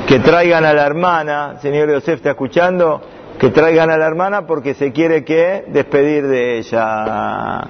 que 0.06 0.18
traigan 0.18 0.64
a 0.64 0.72
la 0.72 0.86
hermana, 0.86 1.54
señor 1.62 1.92
Josef 1.92 2.16
está 2.16 2.30
escuchando, 2.30 3.00
que 3.38 3.50
traigan 3.50 3.90
a 3.90 3.96
la 3.96 4.06
hermana 4.06 4.46
porque 4.46 4.74
se 4.74 4.92
quiere 4.92 5.24
que 5.24 5.64
despedir 5.68 6.26
de 6.26 6.58
ella. 6.58 7.62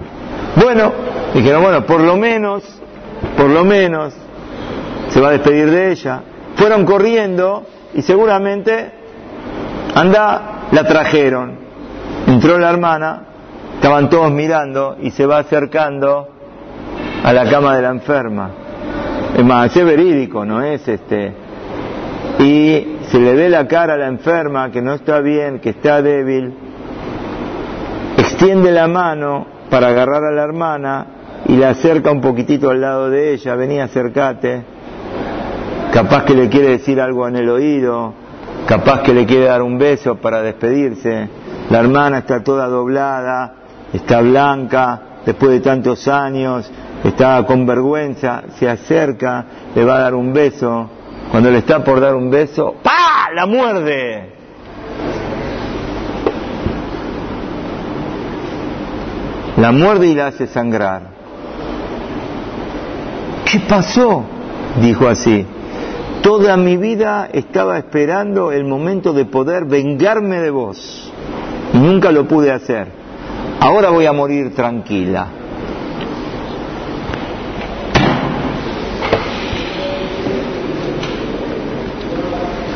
Bueno, 0.56 0.92
dijeron, 1.34 1.62
bueno, 1.62 1.86
por 1.86 2.00
lo 2.00 2.16
menos, 2.16 2.64
por 3.36 3.50
lo 3.50 3.64
menos, 3.64 4.14
se 5.10 5.20
va 5.20 5.28
a 5.28 5.32
despedir 5.32 5.70
de 5.70 5.92
ella. 5.92 6.22
Fueron 6.56 6.84
corriendo 6.84 7.66
y 7.94 8.02
seguramente, 8.02 8.90
anda, 9.94 10.66
la 10.72 10.84
trajeron. 10.84 11.58
Entró 12.26 12.58
la 12.58 12.70
hermana, 12.70 13.22
estaban 13.80 14.10
todos 14.10 14.30
mirando 14.30 14.98
y 15.00 15.10
se 15.10 15.24
va 15.24 15.38
acercando 15.38 16.28
a 17.24 17.32
la 17.32 17.48
cama 17.48 17.76
de 17.76 17.80
la 17.80 17.88
enferma. 17.88 18.50
Es 19.34 19.42
más, 19.42 19.74
es 19.74 19.82
verídico, 19.82 20.44
no 20.44 20.60
es 20.62 20.86
este. 20.86 21.32
Y 22.40 22.98
se 23.10 23.18
le 23.18 23.34
ve 23.34 23.48
la 23.48 23.66
cara 23.66 23.94
a 23.94 23.96
la 23.96 24.08
enferma 24.08 24.70
que 24.70 24.82
no 24.82 24.92
está 24.92 25.20
bien, 25.20 25.60
que 25.60 25.70
está 25.70 26.02
débil. 26.02 26.52
Extiende 28.18 28.70
la 28.70 28.86
mano 28.86 29.46
para 29.70 29.88
agarrar 29.88 30.24
a 30.24 30.30
la 30.30 30.42
hermana 30.42 31.06
y 31.48 31.56
la 31.56 31.70
acerca 31.70 32.10
un 32.10 32.20
poquitito 32.20 32.68
al 32.68 32.82
lado 32.82 33.08
de 33.08 33.32
ella. 33.32 33.54
Vení, 33.54 33.80
acércate 33.80 34.62
capaz 35.90 36.24
que 36.24 36.34
le 36.34 36.50
quiere 36.50 36.68
decir 36.68 37.00
algo 37.00 37.26
en 37.26 37.36
el 37.36 37.48
oído, 37.48 38.12
capaz 38.66 39.02
que 39.02 39.14
le 39.14 39.24
quiere 39.24 39.46
dar 39.46 39.62
un 39.62 39.78
beso 39.78 40.16
para 40.16 40.42
despedirse. 40.42 41.28
La 41.70 41.80
hermana 41.80 42.18
está 42.18 42.42
toda 42.42 42.68
doblada, 42.68 43.54
está 43.92 44.20
blanca, 44.20 45.00
después 45.24 45.52
de 45.52 45.60
tantos 45.60 46.06
años, 46.08 46.70
está 47.04 47.44
con 47.46 47.66
vergüenza, 47.66 48.42
se 48.58 48.68
acerca, 48.68 49.44
le 49.74 49.84
va 49.84 49.96
a 49.96 50.00
dar 50.00 50.14
un 50.14 50.32
beso. 50.32 50.88
Cuando 51.30 51.50
le 51.50 51.58
está 51.58 51.84
por 51.84 52.00
dar 52.00 52.14
un 52.14 52.30
beso, 52.30 52.76
¡pa! 52.82 53.30
¡La 53.34 53.46
muerde! 53.46 54.34
La 59.56 59.72
muerde 59.72 60.06
y 60.06 60.14
la 60.14 60.28
hace 60.28 60.46
sangrar. 60.46 61.02
¿Qué 63.44 63.60
pasó? 63.60 64.24
Dijo 64.80 65.06
así. 65.06 65.44
Toda 66.22 66.56
mi 66.56 66.76
vida 66.76 67.28
estaba 67.32 67.78
esperando 67.78 68.52
el 68.52 68.64
momento 68.64 69.12
de 69.12 69.24
poder 69.24 69.64
vengarme 69.64 70.40
de 70.40 70.50
vos. 70.50 71.12
Nunca 71.72 72.10
lo 72.12 72.26
pude 72.26 72.52
hacer. 72.52 72.99
Ahora 73.60 73.90
voy 73.90 74.06
a 74.06 74.12
morir 74.12 74.54
tranquila. 74.54 75.26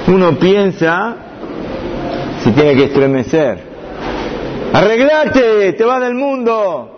Uno 0.06 0.38
piensa 0.38 1.16
si 2.42 2.50
tiene 2.52 2.76
que 2.76 2.84
estremecer. 2.84 3.58
Arreglate, 4.72 5.72
te 5.72 5.84
vas 5.84 6.00
del 6.00 6.14
mundo 6.14 6.94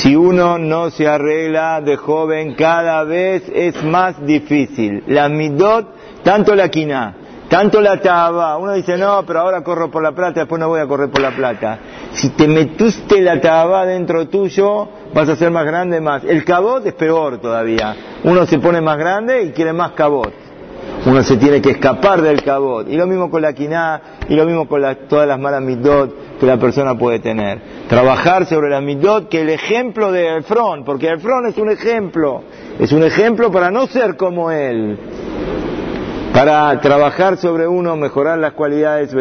si 0.00 0.16
uno 0.16 0.58
no 0.58 0.90
se 0.90 1.06
arregla 1.06 1.80
de 1.80 1.96
joven, 1.96 2.54
cada 2.54 3.04
vez 3.04 3.42
es 3.52 3.82
más 3.82 4.24
difícil. 4.24 5.02
La 5.08 5.28
midot 5.28 5.88
tanto 6.22 6.54
la 6.54 6.68
quina, 6.68 7.16
tanto 7.50 7.80
la 7.80 8.00
taba. 8.00 8.56
Uno 8.56 8.72
dice, 8.72 8.96
no, 8.96 9.24
pero 9.26 9.40
ahora 9.40 9.62
corro 9.62 9.90
por 9.90 10.02
la 10.02 10.12
plata, 10.12 10.40
después 10.40 10.58
no 10.58 10.68
voy 10.68 10.80
a 10.80 10.86
correr 10.86 11.10
por 11.10 11.20
la 11.20 11.32
plata. 11.32 11.78
Si 12.12 12.30
te 12.30 12.46
metiste 12.46 13.20
la 13.20 13.40
taba 13.40 13.84
dentro 13.84 14.28
tuyo, 14.28 14.88
vas 15.12 15.28
a 15.28 15.36
ser 15.36 15.50
más 15.50 15.66
grande 15.66 16.00
más. 16.00 16.22
El 16.24 16.44
cabot 16.44 16.86
es 16.86 16.94
peor 16.94 17.38
todavía. 17.38 17.94
Uno 18.24 18.46
se 18.46 18.58
pone 18.60 18.80
más 18.80 18.96
grande 18.96 19.42
y 19.42 19.50
quiere 19.50 19.72
más 19.72 19.90
cabot. 19.92 20.32
Uno 21.04 21.22
se 21.22 21.38
tiene 21.38 21.60
que 21.60 21.70
escapar 21.70 22.22
del 22.22 22.42
cabot. 22.42 22.88
Y 22.88 22.96
lo 22.96 23.06
mismo 23.06 23.30
con 23.30 23.42
la 23.42 23.52
quiná, 23.52 24.00
y 24.28 24.36
lo 24.36 24.44
mismo 24.44 24.68
con 24.68 24.82
todas 25.08 25.26
las 25.26 25.38
malas 25.38 25.60
midot 25.60 26.38
que 26.38 26.46
la 26.46 26.56
persona 26.56 26.94
puede 26.96 27.18
tener. 27.18 27.60
Trabajar 27.88 28.46
sobre 28.46 28.70
las 28.70 28.82
midot, 28.82 29.28
que 29.28 29.40
el 29.40 29.50
ejemplo 29.50 30.12
de 30.12 30.36
Efrón, 30.36 30.84
porque 30.84 31.08
Efrón 31.08 31.46
es 31.46 31.56
un 31.58 31.70
ejemplo, 31.70 32.44
es 32.78 32.92
un 32.92 33.02
ejemplo 33.02 33.50
para 33.50 33.70
no 33.72 33.88
ser 33.88 34.16
como 34.16 34.52
él. 34.52 34.98
Para 36.32 36.80
trabajar 36.80 37.36
sobre 37.38 37.66
uno, 37.66 37.96
mejorar 37.96 38.38
las 38.38 38.52
cualidades, 38.52 39.12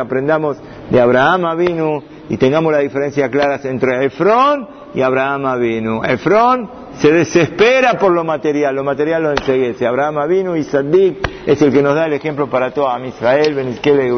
aprendamos 0.00 0.56
de 0.90 1.00
Abraham 1.00 1.44
Avinu 1.46 2.02
y 2.28 2.36
tengamos 2.36 2.72
la 2.72 2.78
diferencia 2.78 3.30
clara 3.30 3.60
entre 3.62 4.04
Efrón 4.04 4.68
y 4.94 5.00
Abraham 5.00 5.46
Avinu. 5.46 6.02
Efrón 6.04 6.70
se 6.98 7.12
desespera 7.12 7.98
por 7.98 8.12
lo 8.12 8.24
material, 8.24 8.74
lo 8.74 8.82
material 8.82 9.22
lo 9.22 9.30
enseguece. 9.30 9.86
Abraham 9.86 10.28
vino 10.28 10.56
y 10.56 10.64
Sadik 10.64 11.18
es 11.46 11.62
el 11.62 11.72
que 11.72 11.82
nos 11.82 11.94
da 11.94 12.06
el 12.06 12.12
ejemplo 12.12 12.50
para 12.50 12.72
todo 12.72 12.88
Israel, 13.04 13.54
Benizquel 13.54 14.00
y 14.00 14.10